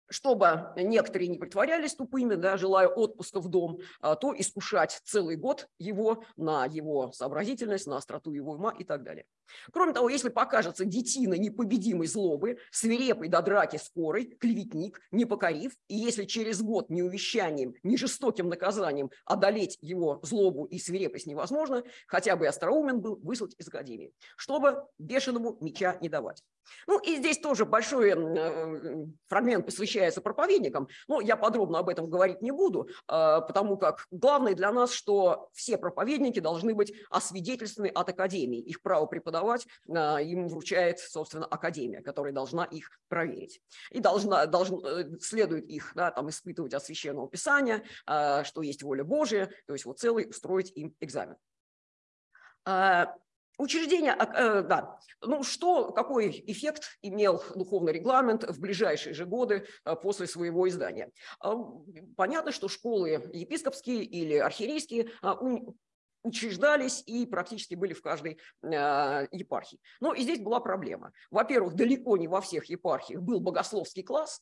чтобы 0.09 0.73
некоторые 0.75 1.27
не 1.27 1.37
притворялись 1.37 1.95
тупыми, 1.95 2.35
да, 2.35 2.57
желая 2.57 2.87
отпуска 2.87 3.39
в 3.39 3.47
дом, 3.47 3.79
а, 4.01 4.15
то 4.15 4.33
искушать 4.37 5.01
целый 5.05 5.35
год 5.35 5.67
его 5.77 6.23
на 6.35 6.65
его 6.65 7.11
сообразительность, 7.11 7.87
на 7.87 7.97
остроту 7.97 8.31
его 8.31 8.53
ума 8.53 8.73
и 8.77 8.83
так 8.83 9.03
далее. 9.03 9.25
Кроме 9.71 9.93
того, 9.93 10.09
если 10.09 10.29
покажется 10.29 10.85
детина 10.85 11.33
непобедимой 11.35 12.07
злобы, 12.07 12.57
свирепой 12.71 13.27
до 13.27 13.41
драки 13.41 13.77
скорой, 13.77 14.25
клеветник, 14.25 15.01
не 15.11 15.25
покорив, 15.25 15.73
и 15.87 15.95
если 15.95 16.25
через 16.25 16.61
год 16.61 16.89
ни 16.89 17.01
увещанием, 17.01 17.73
ни 17.83 17.95
жестоким 17.95 18.49
наказанием 18.49 19.11
одолеть 19.25 19.77
его 19.81 20.19
злобу 20.23 20.65
и 20.65 20.77
свирепость 20.77 21.27
невозможно, 21.27 21.83
хотя 22.07 22.35
бы 22.35 22.47
остроумен 22.47 23.01
был, 23.01 23.19
выслать 23.23 23.55
из 23.57 23.67
академии, 23.67 24.13
чтобы 24.37 24.85
бешеному 24.97 25.57
меча 25.61 25.97
не 26.01 26.09
давать. 26.09 26.43
Ну 26.87 26.99
и 26.99 27.17
здесь 27.17 27.39
тоже 27.39 27.65
большой 27.65 28.11
э, 28.11 29.05
фрагмент 29.27 29.65
посвящается 29.65 30.21
проповедникам, 30.21 30.87
но 31.07 31.21
я 31.21 31.35
подробно 31.35 31.79
об 31.79 31.89
этом 31.89 32.09
говорить 32.09 32.41
не 32.41 32.51
буду, 32.51 32.87
э, 32.87 32.91
потому 33.07 33.77
как 33.77 34.07
главное 34.11 34.55
для 34.55 34.71
нас, 34.71 34.91
что 34.91 35.49
все 35.53 35.77
проповедники 35.77 36.39
должны 36.39 36.73
быть 36.73 36.93
освидетельствованы 37.09 37.89
от 37.89 38.09
Академии. 38.09 38.59
Их 38.59 38.81
право 38.81 39.05
преподавать 39.05 39.67
э, 39.87 40.23
им 40.23 40.47
вручает, 40.47 40.99
собственно, 40.99 41.45
Академия, 41.45 42.01
которая 42.01 42.33
должна 42.33 42.65
их 42.65 42.89
проверить. 43.07 43.61
И 43.91 43.99
должна, 43.99 44.45
должен, 44.45 45.19
следует 45.19 45.65
их 45.67 45.91
да, 45.95 46.11
там, 46.11 46.29
испытывать 46.29 46.73
от 46.73 46.83
Священного 46.83 47.27
Писания, 47.29 47.83
что 48.05 48.61
есть 48.61 48.83
воля 48.83 49.03
Божия, 49.03 49.51
то 49.65 49.73
есть 49.73 49.85
вот 49.85 49.99
целый 49.99 50.27
устроить 50.29 50.71
им 50.75 50.95
экзамен. 50.99 51.35
Учреждение, 53.59 54.13
э, 54.13 54.61
да, 54.61 54.97
ну 55.21 55.43
что, 55.43 55.91
какой 55.91 56.29
эффект 56.47 56.97
имел 57.01 57.43
духовный 57.55 57.91
регламент 57.91 58.45
в 58.45 58.57
ближайшие 58.61 59.13
же 59.13 59.25
годы 59.25 59.67
э, 59.83 59.95
после 59.97 60.27
своего 60.27 60.69
издания? 60.69 61.11
Э, 61.43 61.55
понятно, 62.15 62.53
что 62.53 62.69
школы 62.69 63.09
епископские 63.33 64.05
или 64.05 64.35
архиерейские 64.35 65.11
учреждались 66.23 67.03
и 67.05 67.25
практически 67.25 67.75
были 67.75 67.93
в 67.93 68.01
каждой 68.01 68.39
епархии. 68.61 69.79
Но 69.99 70.13
и 70.13 70.21
здесь 70.21 70.39
была 70.39 70.61
проблема. 70.61 71.11
Во-первых, 71.29 71.75
далеко 71.75 72.15
не 72.15 72.29
во 72.29 72.39
всех 72.39 72.65
епархиях 72.65 73.21
был 73.21 73.41
богословский 73.41 74.03
класс, 74.03 74.41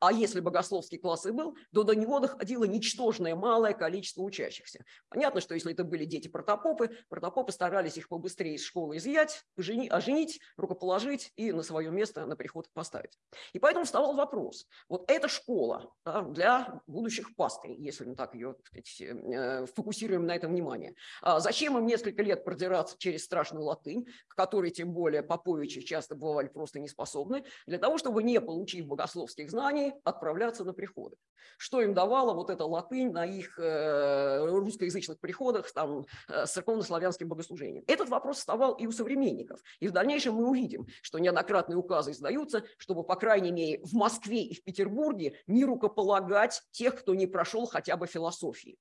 а 0.00 0.12
если 0.12 0.40
богословский 0.40 0.98
класс 0.98 1.26
и 1.26 1.30
был, 1.30 1.56
то 1.72 1.82
до 1.82 1.94
него 1.94 2.20
доходило 2.20 2.64
ничтожное 2.64 3.34
малое 3.34 3.72
количество 3.72 4.22
учащихся. 4.22 4.84
Понятно, 5.08 5.40
что 5.40 5.54
если 5.54 5.72
это 5.72 5.84
были 5.84 6.04
дети 6.04 6.28
протопопы, 6.28 6.90
протопопы 7.08 7.52
старались 7.52 7.96
их 7.96 8.08
побыстрее 8.08 8.54
из 8.54 8.64
школы 8.64 8.96
изъять, 8.96 9.44
оженить, 9.56 10.40
рукоположить 10.56 11.32
и 11.36 11.52
на 11.52 11.62
свое 11.62 11.90
место 11.90 12.26
на 12.26 12.36
приход 12.36 12.68
поставить. 12.72 13.18
И 13.52 13.58
поэтому 13.58 13.84
вставал 13.84 14.14
вопрос. 14.14 14.66
Вот 14.88 15.10
эта 15.10 15.28
школа 15.28 15.92
да, 16.04 16.22
для 16.22 16.80
будущих 16.86 17.34
пастырей, 17.36 17.76
если 17.76 18.04
мы 18.04 18.14
так 18.14 18.34
ее 18.34 18.54
так 18.54 18.66
сказать, 18.66 19.00
э, 19.00 19.66
фокусируем 19.74 20.26
на 20.26 20.36
этом 20.36 20.52
внимание, 20.52 20.94
а 21.22 21.40
зачем 21.40 21.76
им 21.78 21.86
несколько 21.86 22.22
лет 22.22 22.44
продираться 22.44 22.96
через 22.98 23.24
страшную 23.24 23.64
латынь, 23.64 24.06
к 24.28 24.34
которой 24.34 24.70
тем 24.70 24.92
более 24.92 25.22
Поповичи 25.22 25.80
часто 25.82 26.14
бывали 26.14 26.48
просто 26.48 26.78
не 26.78 26.88
способны, 26.88 27.44
для 27.66 27.78
того, 27.78 27.98
чтобы 27.98 28.22
не 28.22 28.40
получив 28.40 28.86
богословских 28.86 29.50
знаний, 29.50 29.63
знаний 29.64 29.94
отправляться 30.04 30.64
на 30.64 30.72
приходы. 30.72 31.16
Что 31.56 31.80
им 31.80 31.94
давало 31.94 32.34
вот 32.34 32.50
эта 32.50 32.64
латынь 32.64 33.12
на 33.12 33.24
их 33.24 33.58
э, 33.58 34.44
русскоязычных 34.44 35.18
приходах 35.20 35.72
там, 35.72 36.04
э, 36.28 36.46
с 36.46 36.52
церковно-славянским 36.52 37.28
богослужением? 37.28 37.84
Этот 37.86 38.08
вопрос 38.08 38.38
вставал 38.38 38.74
и 38.74 38.86
у 38.86 38.92
современников. 38.92 39.60
И 39.80 39.88
в 39.88 39.92
дальнейшем 39.92 40.34
мы 40.34 40.48
увидим, 40.48 40.86
что 41.02 41.18
неоднократные 41.18 41.76
указы 41.76 42.10
издаются, 42.10 42.64
чтобы, 42.76 43.04
по 43.04 43.16
крайней 43.16 43.52
мере, 43.52 43.80
в 43.84 43.94
Москве 43.94 44.42
и 44.42 44.54
в 44.54 44.62
Петербурге 44.64 45.38
не 45.46 45.64
рукополагать 45.64 46.62
тех, 46.70 46.96
кто 46.96 47.14
не 47.14 47.26
прошел 47.26 47.66
хотя 47.66 47.96
бы 47.96 48.06
философии. 48.06 48.76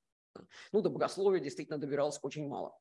Ну, 0.72 0.82
до 0.82 0.90
богословия 0.90 1.40
действительно 1.40 1.78
добиралось 1.78 2.20
очень 2.22 2.48
мало. 2.48 2.76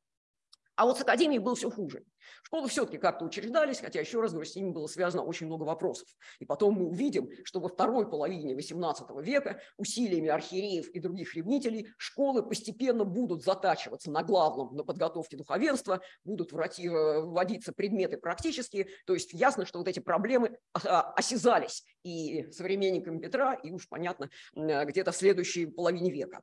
А 0.74 0.86
вот 0.86 0.98
с 0.98 1.02
академией 1.02 1.38
было 1.38 1.54
все 1.54 1.70
хуже. 1.70 2.04
Школы 2.42 2.68
все-таки 2.68 2.98
как-то 2.98 3.24
учреждались, 3.24 3.80
хотя, 3.80 4.00
еще 4.00 4.20
раз 4.20 4.32
говорю, 4.32 4.48
с 4.48 4.56
ними 4.56 4.70
было 4.70 4.86
связано 4.86 5.22
очень 5.22 5.46
много 5.46 5.64
вопросов. 5.64 6.08
И 6.38 6.44
потом 6.44 6.74
мы 6.74 6.86
увидим, 6.86 7.30
что 7.44 7.60
во 7.60 7.68
второй 7.68 8.08
половине 8.08 8.54
XVIII 8.54 9.22
века 9.22 9.60
усилиями 9.76 10.28
архиереев 10.28 10.88
и 10.88 11.00
других 11.00 11.34
ревнителей 11.34 11.88
школы 11.96 12.42
постепенно 12.42 13.04
будут 13.04 13.42
затачиваться 13.42 14.10
на 14.10 14.22
главном, 14.22 14.74
на 14.74 14.84
подготовке 14.84 15.36
духовенства, 15.36 16.00
будут 16.24 16.52
э, 16.52 17.20
вводиться 17.20 17.72
предметы 17.72 18.18
практические. 18.18 18.88
То 19.06 19.14
есть 19.14 19.32
ясно, 19.32 19.66
что 19.66 19.78
вот 19.78 19.88
эти 19.88 20.00
проблемы 20.00 20.58
а, 20.74 21.12
осязались 21.12 21.84
и 22.02 22.50
современниками 22.50 23.18
Петра, 23.18 23.54
и 23.54 23.70
уж 23.70 23.88
понятно, 23.88 24.30
где-то 24.54 25.12
в 25.12 25.16
следующей 25.16 25.66
половине 25.66 26.10
века. 26.10 26.42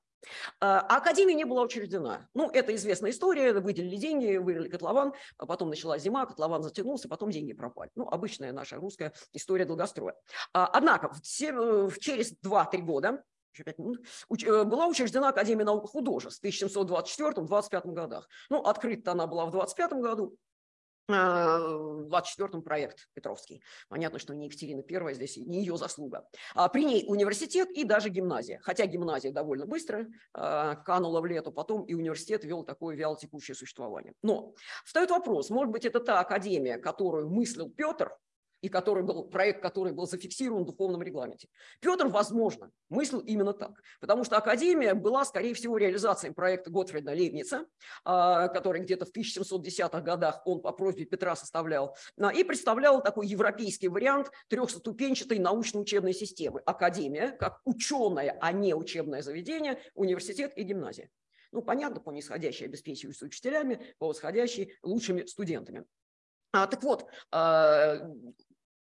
А, 0.59 0.81
а 0.81 0.97
академия 0.97 1.33
не 1.33 1.45
была 1.45 1.63
учреждена. 1.63 2.27
Ну, 2.33 2.49
это 2.49 2.75
известная 2.75 3.11
история, 3.11 3.53
выделили 3.53 3.95
деньги, 3.95 4.37
вырыли 4.37 4.69
котлован, 4.69 5.13
а 5.37 5.45
потом 5.45 5.68
началась 5.69 6.01
зима, 6.01 6.25
котлован 6.25 6.63
затянулся, 6.63 7.07
потом 7.07 7.31
деньги 7.31 7.53
пропали. 7.53 7.91
Ну, 7.95 8.07
обычная 8.07 8.51
наша 8.51 8.77
русская 8.77 9.13
история 9.33 9.65
долгостроя. 9.65 10.15
А, 10.53 10.67
однако 10.67 11.09
в, 11.09 11.21
через 11.21 12.33
2-3 12.43 12.77
года 12.79 13.23
э, 13.57 14.63
была 14.63 14.87
учреждена 14.87 15.29
Академия 15.29 15.65
наук 15.65 15.85
и 15.85 15.87
художеств 15.87 16.41
в 16.41 16.45
1724-25 16.45 17.91
годах. 17.93 18.27
Ну, 18.49 18.61
открыта 18.61 19.11
она 19.11 19.27
была 19.27 19.45
в 19.45 19.51
25 19.51 19.93
году, 19.93 20.37
24-м 21.09 22.61
проект 22.61 23.07
Петровский. 23.13 23.63
Понятно, 23.87 24.19
что 24.19 24.33
не 24.33 24.45
Екатерина 24.45 24.83
первая 24.83 25.13
здесь, 25.13 25.37
не 25.37 25.59
ее 25.59 25.77
заслуга. 25.77 26.27
А 26.55 26.69
при 26.69 26.85
ней 26.85 27.05
университет 27.07 27.69
и 27.71 27.83
даже 27.83 28.09
гимназия. 28.09 28.59
Хотя 28.63 28.85
гимназия 28.85 29.31
довольно 29.31 29.65
быстро 29.65 30.07
а, 30.33 30.75
канула 30.75 31.21
в 31.21 31.25
лету, 31.25 31.51
потом 31.51 31.83
и 31.83 31.93
университет 31.93 32.43
вел 32.43 32.63
такое 32.63 32.95
вялотекущее 32.95 33.55
существование. 33.55 34.13
Но 34.21 34.53
встает 34.85 35.11
вопрос, 35.11 35.49
может 35.49 35.71
быть, 35.71 35.85
это 35.85 35.99
та 35.99 36.19
академия, 36.19 36.77
которую 36.77 37.29
мыслил 37.29 37.69
Петр, 37.69 38.15
и 38.61 38.69
который 38.69 39.03
был, 39.03 39.23
проект, 39.25 39.61
который 39.61 39.93
был 39.93 40.07
зафиксирован 40.07 40.63
в 40.63 40.65
духовном 40.65 41.01
регламенте. 41.01 41.49
Петр, 41.79 42.07
возможно, 42.07 42.71
мыслил 42.89 43.19
именно 43.19 43.53
так, 43.53 43.81
потому 43.99 44.23
что 44.23 44.37
Академия 44.37 44.93
была, 44.93 45.25
скорее 45.25 45.53
всего, 45.53 45.77
реализацией 45.77 46.33
проекта 46.33 46.69
Готфрида 46.69 47.11
Лейбница, 47.11 47.65
а, 48.03 48.47
который 48.49 48.81
где-то 48.81 49.05
в 49.05 49.11
1710-х 49.11 50.01
годах 50.01 50.41
он 50.45 50.61
по 50.61 50.71
просьбе 50.71 51.05
Петра 51.05 51.35
составлял, 51.35 51.95
а, 52.19 52.33
и 52.33 52.43
представлял 52.43 53.01
такой 53.01 53.27
европейский 53.27 53.87
вариант 53.87 54.31
трехступенчатой 54.49 55.39
научно-учебной 55.39 56.13
системы. 56.13 56.61
Академия, 56.65 57.31
как 57.31 57.61
ученое, 57.65 58.37
а 58.41 58.51
не 58.51 58.73
учебное 58.73 59.21
заведение, 59.21 59.79
университет 59.93 60.53
и 60.55 60.63
гимназия. 60.63 61.09
Ну, 61.51 61.61
понятно, 61.61 61.99
по 61.99 62.11
нисходящей 62.11 62.65
обеспечивающейся 62.65 63.25
учителями, 63.25 63.79
по 63.97 64.07
восходящей 64.07 64.77
лучшими 64.83 65.25
студентами. 65.25 65.85
А, 66.51 66.67
так 66.67 66.83
вот, 66.83 67.05
а, 67.31 68.09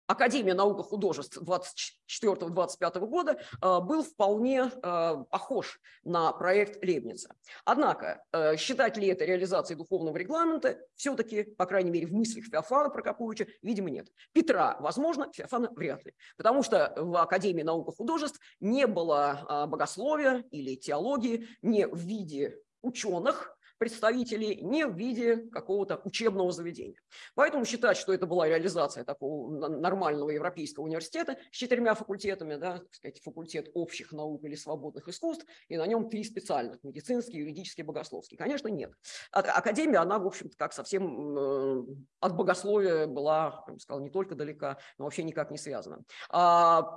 Академия 0.07 0.55
наук 0.55 0.81
и 0.81 0.83
художеств 0.83 1.39
24-25 1.39 2.99
года 3.07 3.33
э, 3.33 3.81
был 3.81 4.03
вполне 4.05 4.71
э, 4.71 5.25
похож 5.31 5.81
на 6.05 6.33
проект 6.33 6.83
Лебница. 6.85 7.35
Однако, 7.65 8.23
э, 8.33 8.57
считать 8.57 8.97
ли 8.97 9.09
это 9.09 9.25
реализацией 9.25 9.77
духовного 9.77 10.17
регламента, 10.17 10.79
все-таки, 10.95 11.43
по 11.43 11.67
крайней 11.67 11.91
мере, 11.91 12.07
в 12.07 12.13
мыслях 12.13 12.45
Феофана 12.47 12.91
Прокоповича, 12.91 13.47
видимо, 13.63 13.91
нет. 13.91 14.09
Петра, 14.33 14.77
возможно, 14.81 15.29
Феофана 15.33 15.71
вряд 15.75 16.05
ли. 16.05 16.15
Потому 16.37 16.63
что 16.63 16.93
в 16.97 17.17
Академии 17.17 17.63
наук 17.63 17.89
и 17.89 17.97
художеств 17.97 18.41
не 18.61 18.87
было 18.87 19.67
богословия 19.69 20.45
или 20.51 20.77
теологии 20.77 21.49
не 21.63 21.87
в 21.87 21.99
виде 21.99 22.59
ученых, 22.83 23.56
представителей 23.79 24.61
не 24.63 24.87
в 24.87 24.97
виде 24.97 25.37
какого-то 25.53 26.01
учебного 26.05 26.51
заведения. 26.53 26.99
Поэтому 27.35 27.65
считать, 27.65 27.97
что 27.97 28.13
это 28.13 28.27
была 28.27 28.49
реализация 28.49 29.05
такого 29.05 29.69
нормального 29.69 30.31
европейского 30.31 30.85
университета 30.85 31.37
с 31.53 31.57
четырьмя 31.57 31.95
факультетами, 31.95 32.57
да, 32.57 32.79
так 32.79 32.95
сказать, 32.95 33.23
факультет 33.23 33.71
общих 33.75 34.13
наук 34.13 34.45
или 34.45 34.55
свободных 34.55 35.09
искусств, 35.09 35.47
и 35.69 35.77
на 35.77 35.87
нем 35.87 36.09
три 36.09 36.25
специальных– 36.25 36.79
медицинский, 36.83 37.39
юридический, 37.39 37.85
богословский. 37.85 38.37
Конечно, 38.37 38.69
нет. 38.69 38.93
Академия, 39.31 39.99
она, 39.99 40.19
в 40.19 40.27
общем-то, 40.27 40.57
как 40.57 40.73
совсем 40.73 41.37
э, 41.39 41.85
от 42.21 42.35
богословия 42.35 43.07
была, 43.07 43.65
я 43.67 43.75
бы 43.75 43.81
сказал, 43.81 44.03
не 44.03 44.11
только 44.11 44.35
далека, 44.35 44.79
но 44.99 45.05
вообще 45.05 45.23
никак 45.23 45.51
не 45.51 45.59
связана. 45.59 46.03
А, 46.31 46.97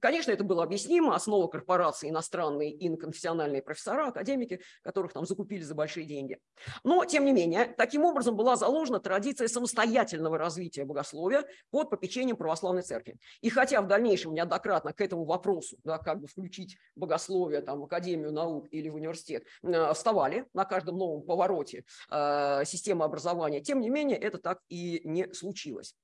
конечно, 0.00 0.30
это 0.30 0.44
было 0.44 0.62
объяснимо. 0.62 1.14
Основа 1.14 1.48
корпорации 1.48 2.10
иностранные 2.10 2.86
инконфессиональные 2.86 3.62
профессора, 3.62 4.08
академики, 4.08 4.60
которых 4.82 5.12
там 5.12 5.24
закупили 5.26 5.62
за 5.62 5.74
большие 5.74 6.06
деньги 6.06 6.17
деньги. 6.18 6.38
Но, 6.84 7.04
тем 7.04 7.24
не 7.24 7.32
менее, 7.32 7.66
таким 7.76 8.04
образом 8.04 8.36
была 8.36 8.56
заложена 8.56 8.98
традиция 8.98 9.48
самостоятельного 9.48 10.38
развития 10.38 10.84
богословия 10.84 11.44
под 11.70 11.90
попечением 11.90 12.36
православной 12.36 12.82
церкви. 12.82 13.16
И 13.40 13.50
хотя 13.50 13.80
в 13.80 13.86
дальнейшем 13.86 14.34
неоднократно 14.34 14.92
к 14.92 15.00
этому 15.00 15.24
вопросу, 15.24 15.76
да, 15.84 15.98
как 15.98 16.20
бы 16.20 16.26
включить 16.26 16.76
богословие 16.96 17.60
там, 17.60 17.80
в 17.80 17.84
Академию 17.84 18.32
наук 18.32 18.66
или 18.70 18.88
в 18.88 18.96
университет, 18.96 19.44
э, 19.62 19.92
вставали 19.94 20.46
на 20.52 20.64
каждом 20.64 20.98
новом 20.98 21.22
повороте 21.22 21.84
э, 22.10 22.64
системы 22.64 23.04
образования, 23.04 23.60
тем 23.60 23.80
не 23.80 23.90
менее, 23.90 24.18
это 24.18 24.38
так 24.38 24.60
и 24.68 25.00
не 25.04 25.32
случилось. 25.32 25.94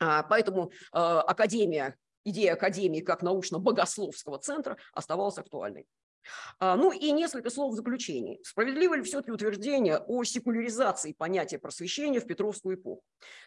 А, 0.00 0.22
поэтому 0.22 0.70
э, 0.70 0.70
Академия 0.92 1.96
идея 2.24 2.54
Академии 2.54 3.00
как 3.00 3.22
научно-богословского 3.22 4.38
центра 4.38 4.76
оставалась 4.92 5.38
актуальной. 5.38 5.86
А, 6.58 6.76
ну 6.76 6.92
и 6.92 7.12
несколько 7.12 7.50
слов 7.50 7.72
в 7.72 7.76
заключении. 7.76 8.40
Справедливо 8.42 8.94
ли 8.94 9.02
все-таки 9.02 9.32
утверждение 9.32 9.98
о 9.98 10.24
секуляризации 10.24 11.12
понятия 11.12 11.58
просвещения 11.58 12.20
в 12.20 12.26
Петровскую 12.26 12.76
эпоху? 12.76 13.02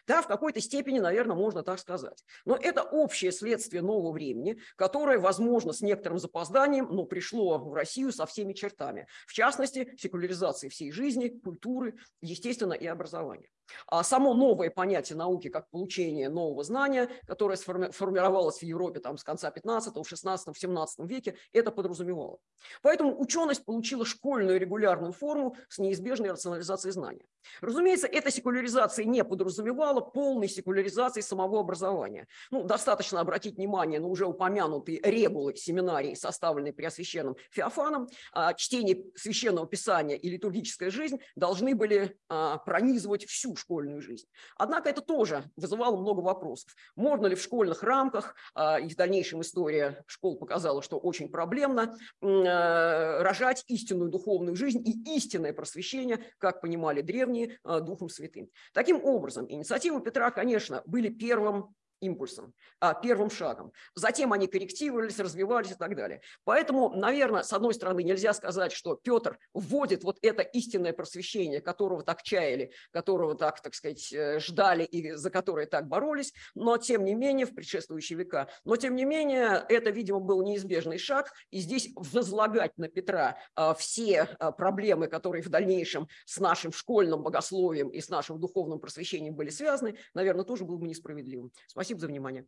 Да, 0.06 0.22
в 0.22 0.26
какой-то 0.26 0.60
степени, 0.60 0.98
наверное, 0.98 1.36
можно 1.36 1.62
так 1.62 1.78
сказать. 1.78 2.24
Но 2.44 2.56
это 2.56 2.82
общее 2.82 3.32
следствие 3.32 3.82
нового 3.82 4.12
времени, 4.12 4.58
которое, 4.76 5.18
возможно, 5.18 5.72
с 5.72 5.80
некоторым 5.80 6.18
запозданием, 6.18 6.88
но 6.90 7.04
пришло 7.04 7.58
в 7.58 7.74
Россию 7.74 8.12
со 8.12 8.26
всеми 8.26 8.52
чертами. 8.52 9.06
В 9.26 9.32
частности, 9.32 9.94
секуляризации 9.98 10.68
всей 10.68 10.92
жизни, 10.92 11.28
культуры, 11.28 11.96
естественно, 12.20 12.72
и 12.72 12.86
образования. 12.86 13.48
А 13.86 14.02
само 14.02 14.34
новое 14.34 14.70
понятие 14.70 15.16
науки 15.16 15.48
как 15.48 15.68
получение 15.70 16.28
нового 16.28 16.64
знания, 16.64 17.08
которое 17.26 17.56
сформировалось 17.56 18.58
в 18.58 18.62
Европе 18.62 19.00
там, 19.00 19.18
с 19.18 19.24
конца 19.24 19.50
15 19.50 19.96
в 19.96 20.04
16 20.04 20.54
в 20.54 20.58
17 20.58 20.98
веке, 21.08 21.36
это 21.52 21.70
подразумевало. 21.70 22.38
Поэтому 22.82 23.18
ученость 23.20 23.64
получила 23.64 24.04
школьную 24.04 24.58
регулярную 24.58 25.12
форму 25.12 25.56
с 25.68 25.78
неизбежной 25.78 26.32
рационализацией 26.32 26.92
знания. 26.92 27.24
Разумеется, 27.60 28.06
эта 28.06 28.30
секуляризация 28.30 29.04
не 29.04 29.24
подразумевала 29.24 30.00
полной 30.00 30.48
секуляризации 30.48 31.20
самого 31.20 31.60
образования. 31.60 32.26
Ну, 32.50 32.64
достаточно 32.64 33.20
обратить 33.20 33.56
внимание 33.56 34.00
на 34.00 34.06
уже 34.06 34.26
упомянутые 34.26 35.00
регулы 35.02 35.56
семинарии, 35.56 36.14
составленные 36.14 36.72
Преосвященным 36.72 37.36
Феофаном. 37.50 38.08
А, 38.32 38.54
чтение 38.54 39.04
священного 39.14 39.66
писания 39.66 40.16
и 40.16 40.28
литургическая 40.28 40.90
жизнь 40.90 41.18
должны 41.36 41.74
были 41.74 42.16
а, 42.28 42.58
пронизывать 42.58 43.24
всю 43.26 43.56
школьную 43.58 44.00
жизнь. 44.00 44.26
Однако 44.56 44.88
это 44.88 45.02
тоже 45.02 45.44
вызывало 45.56 45.96
много 45.96 46.20
вопросов. 46.20 46.74
Можно 46.96 47.26
ли 47.26 47.34
в 47.34 47.42
школьных 47.42 47.82
рамках, 47.82 48.34
а, 48.54 48.78
и 48.78 48.88
в 48.88 48.96
дальнейшем 48.96 49.42
история 49.42 50.04
школ 50.06 50.38
показала, 50.38 50.82
что 50.82 50.98
очень 50.98 51.28
проблемно, 51.30 51.96
рожать 52.20 53.64
истинную 53.66 54.10
духовную 54.10 54.56
жизнь 54.56 54.82
и 54.86 55.16
истинное 55.16 55.52
просвещение, 55.52 56.24
как 56.38 56.60
понимали 56.60 57.02
древние, 57.02 57.58
а, 57.64 57.80
Духом 57.80 58.08
Святым. 58.08 58.48
Таким 58.72 59.02
образом, 59.04 59.50
инициативы 59.50 60.00
Петра, 60.00 60.30
конечно, 60.30 60.82
были 60.86 61.08
первым 61.08 61.74
импульсом, 62.00 62.54
а, 62.80 62.94
первым 62.94 63.30
шагом. 63.30 63.72
Затем 63.94 64.32
они 64.32 64.46
корректировались, 64.46 65.18
развивались 65.18 65.72
и 65.72 65.74
так 65.74 65.96
далее. 65.96 66.20
Поэтому, 66.44 66.90
наверное, 66.94 67.42
с 67.42 67.52
одной 67.52 67.74
стороны, 67.74 68.02
нельзя 68.02 68.32
сказать, 68.32 68.72
что 68.72 68.94
Петр 68.94 69.38
вводит 69.52 70.04
вот 70.04 70.18
это 70.22 70.42
истинное 70.42 70.92
просвещение, 70.92 71.60
которого 71.60 72.02
так 72.02 72.22
чаяли, 72.22 72.72
которого 72.90 73.34
так, 73.34 73.60
так 73.60 73.74
сказать, 73.74 74.12
э, 74.12 74.38
ждали 74.40 74.84
и 74.84 75.12
за 75.12 75.30
которое 75.30 75.66
так 75.66 75.88
боролись, 75.88 76.32
но 76.54 76.76
тем 76.76 77.04
не 77.04 77.14
менее, 77.14 77.46
в 77.46 77.54
предшествующие 77.54 78.18
века, 78.18 78.48
но 78.64 78.76
тем 78.76 78.94
не 78.94 79.04
менее, 79.04 79.64
это, 79.68 79.90
видимо, 79.90 80.20
был 80.20 80.42
неизбежный 80.42 80.98
шаг, 80.98 81.32
и 81.50 81.58
здесь 81.58 81.90
возлагать 81.94 82.76
на 82.78 82.88
Петра 82.88 83.38
а, 83.54 83.74
все 83.74 84.22
а, 84.38 84.52
проблемы, 84.52 85.08
которые 85.08 85.42
в 85.42 85.48
дальнейшем 85.48 86.08
с 86.24 86.38
нашим 86.38 86.72
школьным 86.72 87.22
богословием 87.22 87.88
и 87.88 88.00
с 88.00 88.08
нашим 88.08 88.38
духовным 88.38 88.78
просвещением 88.78 89.34
были 89.34 89.50
связаны, 89.50 89.96
наверное, 90.14 90.44
тоже 90.44 90.64
было 90.64 90.76
бы 90.76 90.86
несправедливым. 90.86 91.50
Спасибо. 91.66 91.87
Спасибо 91.88 92.00
за 92.00 92.08
внимание. 92.08 92.46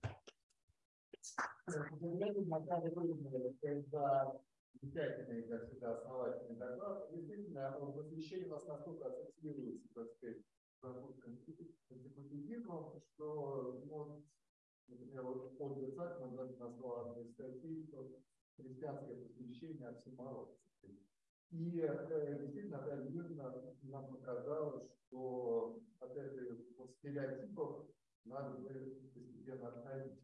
Замечательный, 4.82 5.42
как 5.48 5.66
всегда, 5.66 5.96
основательный 5.96 6.56
доклад. 6.58 7.10
Действительно, 7.10 7.78
посвящение 7.96 8.48
у 8.48 8.50
нас 8.50 8.66
настолько 8.66 9.08
ассоциируется, 9.08 9.88
так 9.94 10.10
сказать, 10.12 10.42
конститутивизмом, 11.22 13.00
что, 13.14 13.82
ну, 13.86 14.26
например, 14.88 15.22
вот 15.22 15.56
Ольга 15.58 15.90
Цакман 15.90 16.36
даже 16.36 16.56
назвала 16.58 17.12
одной 17.12 17.32
что 17.88 18.20
христианское 18.58 19.14
посвящение 19.14 19.88
оксиморон. 19.88 20.50
И 21.50 21.80
э, 21.80 22.38
действительно, 22.42 22.76
Наталья 22.76 23.08
Юрьевна 23.08 23.54
нам 23.84 24.06
показала, 24.06 24.86
что 25.06 25.80
от 25.98 26.14
этой 26.14 26.58
вот 26.76 26.92
стереотипов 26.98 27.86
надо 28.24 28.50
бы 28.52 28.70
постепенно 29.12 29.68
отходить. 29.68 30.20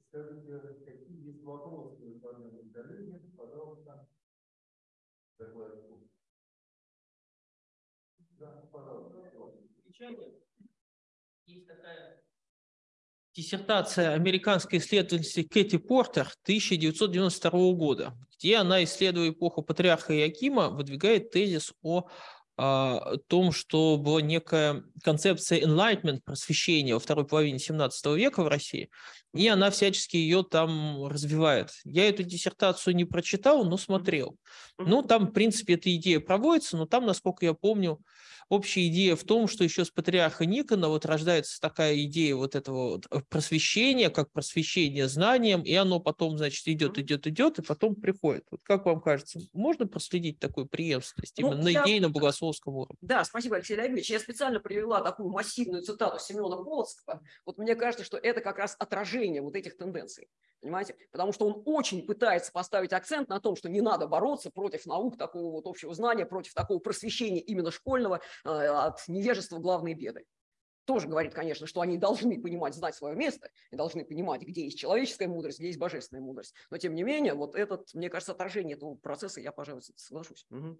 Скажите, 0.00 0.62
какие 0.84 1.26
есть 1.26 1.42
вопросы 1.44 2.04
у 2.04 2.64
коллеги? 2.72 3.20
Пожалуйста. 3.36 4.06
Да, 9.10 9.30
пожалуйста. 9.84 10.40
Есть 11.46 11.66
такая 11.68 12.22
диссертация 13.34 14.12
американской 14.14 14.78
исследовательницы 14.78 15.42
Кэти 15.44 15.78
Портер 15.78 16.28
1992 16.44 17.72
года, 17.72 18.14
где 18.36 18.56
она, 18.56 18.82
исследуя 18.84 19.30
эпоху 19.30 19.62
патриарха 19.62 20.14
Иакима, 20.14 20.68
выдвигает 20.68 21.30
тезис 21.30 21.72
о 21.82 22.08
о 22.56 23.16
том, 23.28 23.52
что 23.52 23.96
была 23.96 24.20
некая 24.20 24.84
концепция 25.02 25.60
enlightenment, 25.60 26.20
просвещения 26.24 26.94
во 26.94 27.00
второй 27.00 27.26
половине 27.26 27.58
17 27.58 28.06
века 28.16 28.42
в 28.42 28.48
России, 28.48 28.90
и 29.34 29.48
она 29.48 29.70
всячески 29.70 30.16
ее 30.16 30.44
там 30.44 31.06
развивает. 31.06 31.70
Я 31.84 32.08
эту 32.08 32.22
диссертацию 32.22 32.94
не 32.94 33.04
прочитал, 33.04 33.64
но 33.64 33.76
смотрел. 33.76 34.36
Ну, 34.78 35.02
там, 35.02 35.26
в 35.28 35.32
принципе, 35.32 35.74
эта 35.74 35.94
идея 35.96 36.20
проводится, 36.20 36.76
но 36.76 36.86
там, 36.86 37.06
насколько 37.06 37.44
я 37.44 37.54
помню, 37.54 37.98
общая 38.48 38.86
идея 38.88 39.16
в 39.16 39.24
том, 39.24 39.48
что 39.48 39.64
еще 39.64 39.84
с 39.84 39.90
патриарха 39.90 40.44
Никона 40.44 40.88
вот 40.88 41.06
рождается 41.06 41.60
такая 41.60 42.02
идея 42.04 42.34
вот 42.34 42.54
этого 42.54 42.90
вот 42.90 43.28
просвещения, 43.28 44.10
как 44.10 44.30
просвещение 44.30 45.08
знанием, 45.08 45.62
и 45.62 45.74
оно 45.74 46.00
потом, 46.00 46.36
значит, 46.36 46.66
идет, 46.68 46.98
идет, 46.98 47.26
идет, 47.26 47.58
и 47.58 47.62
потом 47.62 47.94
приходит. 47.94 48.44
Вот 48.50 48.60
как 48.62 48.84
вам 48.84 49.00
кажется, 49.00 49.40
можно 49.54 49.86
проследить 49.86 50.38
такую 50.38 50.66
преемственность 50.66 51.38
ну, 51.38 51.52
именно 51.52 51.68
я... 51.68 51.80
на 51.80 51.86
идейно-богословском 51.86 52.74
уровне? 52.74 52.98
Да, 53.00 53.24
спасибо, 53.24 53.56
Алексей 53.56 53.76
Леонидович. 53.76 54.10
Я 54.10 54.20
специально 54.20 54.60
привела 54.60 55.00
такую 55.00 55.30
массивную 55.30 55.82
цитату 55.82 56.18
Семена 56.22 56.56
Полоцкого. 56.56 57.22
Вот 57.46 57.58
мне 57.58 57.74
кажется, 57.74 58.04
что 58.04 58.18
это 58.18 58.40
как 58.40 58.58
раз 58.58 58.76
отражение 58.78 59.21
вот 59.42 59.54
этих 59.54 59.76
тенденций. 59.76 60.28
Понимаете? 60.60 60.96
Потому 61.10 61.32
что 61.32 61.46
он 61.46 61.62
очень 61.66 62.06
пытается 62.06 62.52
поставить 62.52 62.92
акцент 62.92 63.28
на 63.28 63.40
том, 63.40 63.56
что 63.56 63.68
не 63.68 63.80
надо 63.80 64.06
бороться 64.06 64.50
против 64.50 64.86
наук 64.86 65.18
такого 65.18 65.50
вот 65.50 65.66
общего 65.66 65.92
знания, 65.92 66.24
против 66.24 66.54
такого 66.54 66.78
просвещения 66.78 67.40
именно 67.40 67.72
школьного, 67.72 68.20
э, 68.44 68.48
от 68.48 69.00
невежества 69.08 69.58
главные 69.58 69.96
беды. 69.96 70.24
Тоже 70.84 71.08
говорит, 71.08 71.34
конечно, 71.34 71.66
что 71.66 71.80
они 71.80 71.96
должны 71.96 72.40
понимать, 72.40 72.74
знать 72.74 72.94
свое 72.94 73.16
место, 73.16 73.50
и 73.70 73.76
должны 73.76 74.04
понимать, 74.04 74.42
где 74.42 74.64
есть 74.64 74.78
человеческая 74.78 75.28
мудрость, 75.28 75.58
где 75.58 75.68
есть 75.68 75.78
божественная 75.78 76.22
мудрость. 76.22 76.54
Но 76.70 76.78
тем 76.78 76.94
не 76.94 77.02
менее, 77.02 77.34
вот 77.34 77.54
этот, 77.56 77.92
мне 77.94 78.08
кажется, 78.08 78.32
отражение 78.32 78.76
этого 78.76 78.94
процесса, 78.94 79.40
я, 79.40 79.52
пожалуй, 79.52 79.82
соглашусь. 79.96 80.46
Угу. 80.50 80.78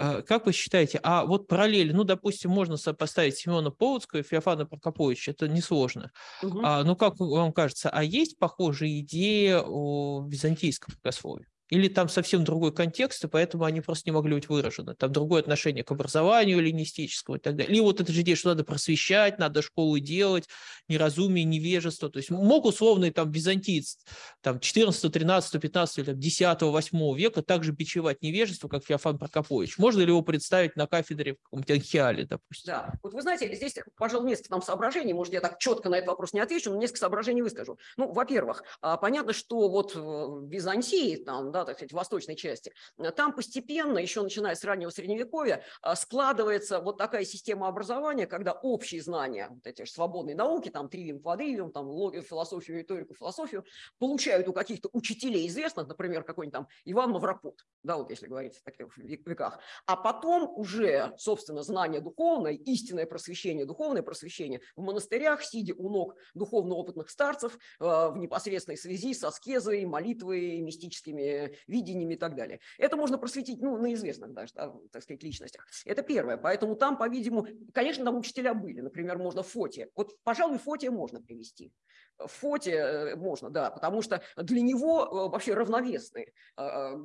А, 0.00 0.22
как 0.22 0.46
вы 0.46 0.52
считаете, 0.52 1.00
а 1.02 1.24
вот 1.24 1.48
параллели, 1.48 1.92
ну, 1.92 2.04
допустим, 2.04 2.52
можно 2.52 2.76
сопоставить 2.76 3.36
Семена 3.36 3.70
Полоцкого 3.70 4.20
и 4.20 4.22
Феофана 4.22 4.64
Прокоповича, 4.64 5.32
это 5.32 5.48
несложно. 5.48 6.12
Угу. 6.42 6.60
А, 6.62 6.84
ну, 6.84 6.94
как 6.94 7.18
вам 7.18 7.52
кажется, 7.52 7.90
а 7.90 8.04
есть 8.04 8.38
похожие 8.38 9.00
идеи 9.00 9.56
о 9.60 10.24
византийском 10.28 10.94
богословии? 11.02 11.46
Или 11.70 11.88
там 11.88 12.08
совсем 12.08 12.44
другой 12.44 12.72
контекст, 12.72 13.24
и 13.24 13.28
поэтому 13.28 13.64
они 13.64 13.80
просто 13.80 14.08
не 14.08 14.12
могли 14.12 14.34
быть 14.34 14.48
выражены. 14.48 14.94
Там 14.94 15.12
другое 15.12 15.40
отношение 15.40 15.84
к 15.84 15.90
образованию 15.90 16.60
лингвистическому 16.60 17.36
и 17.36 17.40
так 17.40 17.56
далее. 17.56 17.72
Или 17.72 17.80
вот 17.80 18.00
эта 18.00 18.12
же 18.12 18.22
идея, 18.22 18.36
что 18.36 18.50
надо 18.50 18.64
просвещать, 18.64 19.38
надо 19.38 19.62
школы 19.62 20.00
делать, 20.00 20.48
неразумие, 20.88 21.44
невежество. 21.44 22.08
То 22.10 22.18
есть 22.18 22.30
мог 22.30 22.64
условный 22.64 23.10
там 23.10 23.30
византиец 23.30 23.98
там, 24.40 24.60
14, 24.60 25.12
13, 25.12 25.60
15, 25.60 26.06
там, 26.06 26.18
10, 26.18 26.62
8 26.62 27.16
века 27.16 27.42
также 27.42 27.72
бичевать 27.72 28.22
невежество, 28.22 28.68
как 28.68 28.84
Феофан 28.84 29.18
Прокопович. 29.18 29.78
Можно 29.78 30.00
ли 30.00 30.08
его 30.08 30.22
представить 30.22 30.76
на 30.76 30.86
кафедре 30.86 31.34
в 31.34 31.42
каком-то 31.42 31.74
Анхиале, 31.74 32.24
допустим? 32.24 32.72
Да, 32.72 32.92
вот 33.02 33.12
вы 33.12 33.22
знаете, 33.22 33.54
здесь, 33.54 33.74
пожалуй, 33.96 34.28
несколько 34.28 34.50
там 34.50 34.62
соображений, 34.62 35.12
может, 35.12 35.32
я 35.32 35.40
так 35.40 35.58
четко 35.58 35.88
на 35.88 35.96
этот 35.96 36.08
вопрос 36.08 36.32
не 36.32 36.40
отвечу, 36.40 36.70
но 36.70 36.76
несколько 36.76 37.00
соображений 37.00 37.42
выскажу. 37.42 37.78
Ну, 37.96 38.12
во-первых, 38.12 38.62
а, 38.80 38.96
понятно, 38.96 39.32
что 39.32 39.68
вот 39.68 39.94
в 39.94 40.48
Византии, 40.48 41.16
там, 41.16 41.52
да, 41.52 41.57
так 41.64 41.76
сказать, 41.76 41.92
в 41.92 41.96
восточной 41.96 42.36
части, 42.36 42.72
там 43.16 43.32
постепенно, 43.32 43.98
еще 43.98 44.22
начиная 44.22 44.54
с 44.54 44.64
раннего 44.64 44.90
Средневековья, 44.90 45.62
э, 45.82 45.94
складывается 45.94 46.80
вот 46.80 46.98
такая 46.98 47.24
система 47.24 47.68
образования, 47.68 48.26
когда 48.26 48.52
общие 48.52 49.02
знания, 49.02 49.48
вот 49.50 49.66
эти 49.66 49.84
свободные 49.84 50.36
науки, 50.36 50.68
там 50.68 50.88
тривиум, 50.88 51.20
квадривиум, 51.20 51.72
там 51.72 51.86
логию, 51.88 52.22
философию, 52.22 52.78
риторику, 52.78 53.14
философию, 53.14 53.64
получают 53.98 54.48
у 54.48 54.52
каких-то 54.52 54.88
учителей 54.92 55.46
известных, 55.48 55.88
например, 55.88 56.22
какой-нибудь 56.24 56.52
там 56.52 56.68
Иван 56.84 57.10
Мавропут, 57.10 57.66
да, 57.88 57.96
вот 57.96 58.10
если 58.10 58.26
говорить 58.26 58.54
в 58.54 58.62
таких 58.62 58.96
веках, 58.98 59.58
а 59.86 59.96
потом 59.96 60.52
уже, 60.56 61.14
собственно, 61.16 61.62
знание 61.62 62.02
духовное, 62.02 62.52
истинное 62.52 63.06
просвещение, 63.06 63.64
духовное 63.64 64.02
просвещение 64.02 64.60
в 64.76 64.82
монастырях, 64.82 65.42
сидя 65.42 65.72
у 65.74 65.88
ног 65.88 66.14
духовно 66.34 66.74
опытных 66.74 67.08
старцев, 67.08 67.54
э, 67.80 67.84
в 67.84 68.18
непосредственной 68.18 68.76
связи 68.76 69.14
со 69.14 69.28
аскезой, 69.28 69.86
молитвой, 69.86 70.60
мистическими 70.60 71.56
видениями 71.66 72.12
и 72.14 72.18
так 72.18 72.36
далее. 72.36 72.60
Это 72.76 72.98
можно 72.98 73.16
просветить 73.16 73.62
ну, 73.62 73.78
на 73.78 73.94
известных 73.94 74.34
даже, 74.34 74.52
да, 74.54 74.74
так 74.92 75.02
сказать, 75.02 75.22
личностях. 75.22 75.66
Это 75.86 76.02
первое. 76.02 76.36
Поэтому 76.36 76.76
там, 76.76 76.98
по-видимому, 76.98 77.46
конечно, 77.72 78.04
там 78.04 78.18
учителя 78.18 78.52
были. 78.52 78.82
Например, 78.82 79.16
можно 79.16 79.42
Фоте. 79.42 79.88
Вот, 79.96 80.12
пожалуй, 80.24 80.58
Фоте 80.58 80.90
можно 80.90 81.22
привести. 81.22 81.72
Фоте 82.18 82.72
э, 82.72 83.16
можно, 83.16 83.50
да, 83.50 83.70
потому 83.70 84.02
что 84.02 84.22
для 84.36 84.60
него 84.60 85.04
э, 85.04 85.30
вообще 85.30 85.54
равновесны 85.54 86.32
э, 86.56 86.96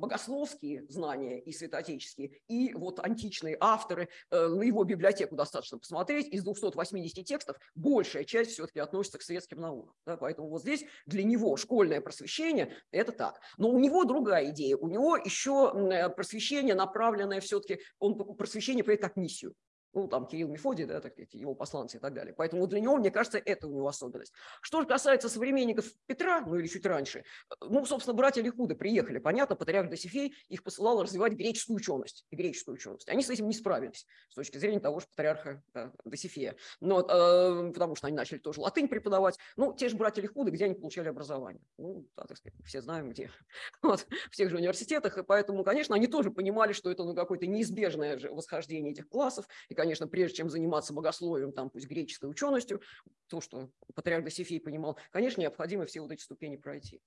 богословские 0.74 0.86
знания 0.88 1.40
и 1.40 1.52
святоотеческие, 1.52 2.40
и 2.48 2.72
вот 2.74 3.00
античные 3.00 3.56
авторы. 3.60 4.08
На 4.30 4.62
его 4.62 4.84
библиотеку 4.84 5.36
достаточно 5.36 5.78
посмотреть. 5.78 6.28
Из 6.28 6.42
280 6.42 7.24
текстов 7.24 7.56
большая 7.74 8.24
часть 8.24 8.52
все-таки 8.52 8.80
относится 8.80 9.18
к 9.18 9.22
светским 9.22 9.60
наукам. 9.60 9.94
Да, 10.06 10.16
поэтому 10.16 10.48
вот 10.48 10.62
здесь 10.62 10.84
для 11.06 11.24
него 11.24 11.56
школьное 11.56 12.00
просвещение– 12.00 12.74
это 12.90 13.12
так. 13.12 13.40
Но 13.58 13.70
у 13.70 13.78
него 13.78 14.04
другая 14.04 14.50
идея. 14.50 14.76
У 14.76 14.88
него 14.88 15.16
еще 15.16 16.10
просвещение, 16.10 16.74
направленное 16.74 17.40
все-таки, 17.40 17.80
он 17.98 18.16
просвещение 18.36 18.84
поет 18.84 19.00
как 19.00 19.16
миссию 19.16 19.54
ну, 19.94 20.08
там, 20.08 20.26
Кирилл 20.26 20.48
Мефодий, 20.48 20.84
да, 20.84 21.00
так 21.00 21.12
сказать, 21.12 21.34
его 21.34 21.54
посланцы 21.54 21.96
и 21.96 22.00
так 22.00 22.14
далее. 22.14 22.34
Поэтому 22.34 22.66
для 22.66 22.80
него, 22.80 22.96
мне 22.96 23.10
кажется, 23.10 23.38
это 23.38 23.66
у 23.66 23.72
него 23.72 23.88
особенность. 23.88 24.32
Что 24.60 24.80
же 24.80 24.86
касается 24.86 25.28
современников 25.28 25.86
Петра, 26.06 26.40
ну, 26.40 26.56
или 26.56 26.66
чуть 26.66 26.86
раньше, 26.86 27.24
ну, 27.60 27.84
собственно, 27.86 28.14
братья 28.14 28.42
Лихуды 28.42 28.74
приехали, 28.74 29.18
понятно, 29.18 29.56
патриарх 29.56 29.88
Досифей 29.88 30.34
их 30.48 30.62
посылал 30.62 31.02
развивать 31.02 31.32
греческую 31.32 31.76
ученость 31.76 32.26
греческую 32.30 32.74
ученость. 32.74 33.08
Они 33.08 33.22
с 33.22 33.30
этим 33.30 33.48
не 33.48 33.54
справились 33.54 34.06
с 34.30 34.34
точки 34.34 34.58
зрения 34.58 34.80
того 34.80 35.00
же 35.00 35.06
патриарха 35.06 35.62
да, 35.72 35.92
Досифея, 36.04 36.56
но, 36.80 37.00
э, 37.00 37.72
потому 37.72 37.96
что 37.96 38.06
они 38.06 38.16
начали 38.16 38.38
тоже 38.38 38.60
латынь 38.60 38.88
преподавать. 38.88 39.38
Ну, 39.56 39.72
те 39.72 39.88
же 39.88 39.96
братья 39.96 40.22
Лихуды, 40.22 40.50
где 40.50 40.66
они 40.66 40.74
получали 40.74 41.08
образование? 41.08 41.62
Ну, 41.78 42.06
да, 42.16 42.24
так 42.24 42.36
сказать, 42.36 42.58
все 42.64 42.82
знаем, 42.82 43.10
где. 43.10 43.30
Вот, 43.82 44.06
в 44.30 44.36
тех 44.36 44.50
же 44.50 44.56
университетах, 44.56 45.18
и 45.18 45.22
поэтому, 45.22 45.62
конечно, 45.64 45.94
они 45.94 46.06
тоже 46.06 46.30
понимали, 46.30 46.72
что 46.72 46.90
это 46.90 47.04
ну, 47.04 47.14
какое-то 47.14 47.46
неизбежное 47.46 48.18
же 48.18 48.30
восхождение 48.30 48.92
этих 48.92 49.08
классов, 49.08 49.46
и, 49.68 49.74
конечно, 49.84 50.08
прежде 50.08 50.38
чем 50.38 50.48
заниматься 50.48 50.94
богословием, 50.94 51.52
там, 51.52 51.68
пусть 51.68 51.86
греческой 51.86 52.30
ученостью, 52.30 52.80
то, 53.28 53.42
что 53.42 53.70
патриарх 53.94 54.24
Досифей 54.24 54.58
понимал, 54.58 54.98
конечно, 55.10 55.42
необходимо 55.42 55.84
все 55.84 56.00
вот 56.00 56.10
эти 56.10 56.22
ступени 56.22 56.56
пройти. 56.56 57.02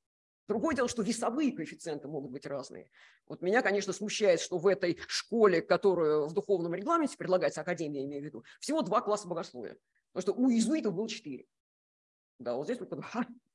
Другое 0.47 0.75
дело, 0.75 0.87
что 0.87 1.01
весовые 1.01 1.51
коэффициенты 1.51 2.07
могут 2.07 2.31
быть 2.31 2.45
разные. 2.45 2.91
Вот 3.25 3.41
меня, 3.41 3.63
конечно, 3.63 3.93
смущает, 3.93 4.39
что 4.39 4.59
в 4.59 4.67
этой 4.67 4.99
школе, 5.07 5.61
которую 5.61 6.27
в 6.27 6.33
духовном 6.33 6.75
регламенте 6.75 7.17
предлагается, 7.17 7.61
академия, 7.61 8.05
имею 8.05 8.21
в 8.21 8.25
виду, 8.25 8.43
всего 8.59 8.83
два 8.83 9.01
класса 9.01 9.27
богословия. 9.27 9.77
Потому 10.13 10.21
что 10.21 10.41
у 10.41 10.49
иезуитов 10.51 10.93
было 10.93 11.09
четыре. 11.09 11.47
Да, 12.37 12.55
вот 12.55 12.65
здесь 12.65 12.77
два. 12.77 13.25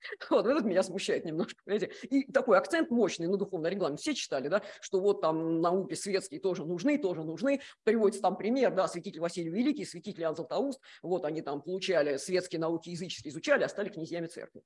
Вот 0.30 0.46
это 0.46 0.62
меня 0.62 0.82
смущает 0.82 1.24
немножко, 1.24 1.60
понимаете. 1.64 1.92
И 2.08 2.30
такой 2.30 2.58
акцент 2.58 2.90
мощный 2.90 3.26
на 3.26 3.36
духовный 3.36 3.70
регламент. 3.70 4.00
Все 4.00 4.14
читали, 4.14 4.48
да, 4.48 4.62
что 4.80 5.00
вот 5.00 5.20
там 5.20 5.60
науки 5.60 5.94
светские 5.94 6.40
тоже 6.40 6.64
нужны, 6.64 6.98
тоже 6.98 7.22
нужны. 7.22 7.60
Приводится 7.84 8.22
там 8.22 8.36
пример, 8.36 8.74
да, 8.74 8.88
святитель 8.88 9.20
Василий 9.20 9.50
Великий, 9.50 9.84
святитель 9.84 10.22
Иоанн 10.22 10.36
Златоуст. 10.36 10.80
Вот 11.02 11.24
они 11.24 11.42
там 11.42 11.62
получали 11.62 12.16
светские 12.16 12.60
науки 12.60 12.90
языческие, 12.90 13.30
изучали, 13.30 13.64
а 13.64 13.68
стали 13.68 13.88
князьями 13.88 14.26
церкви. 14.26 14.62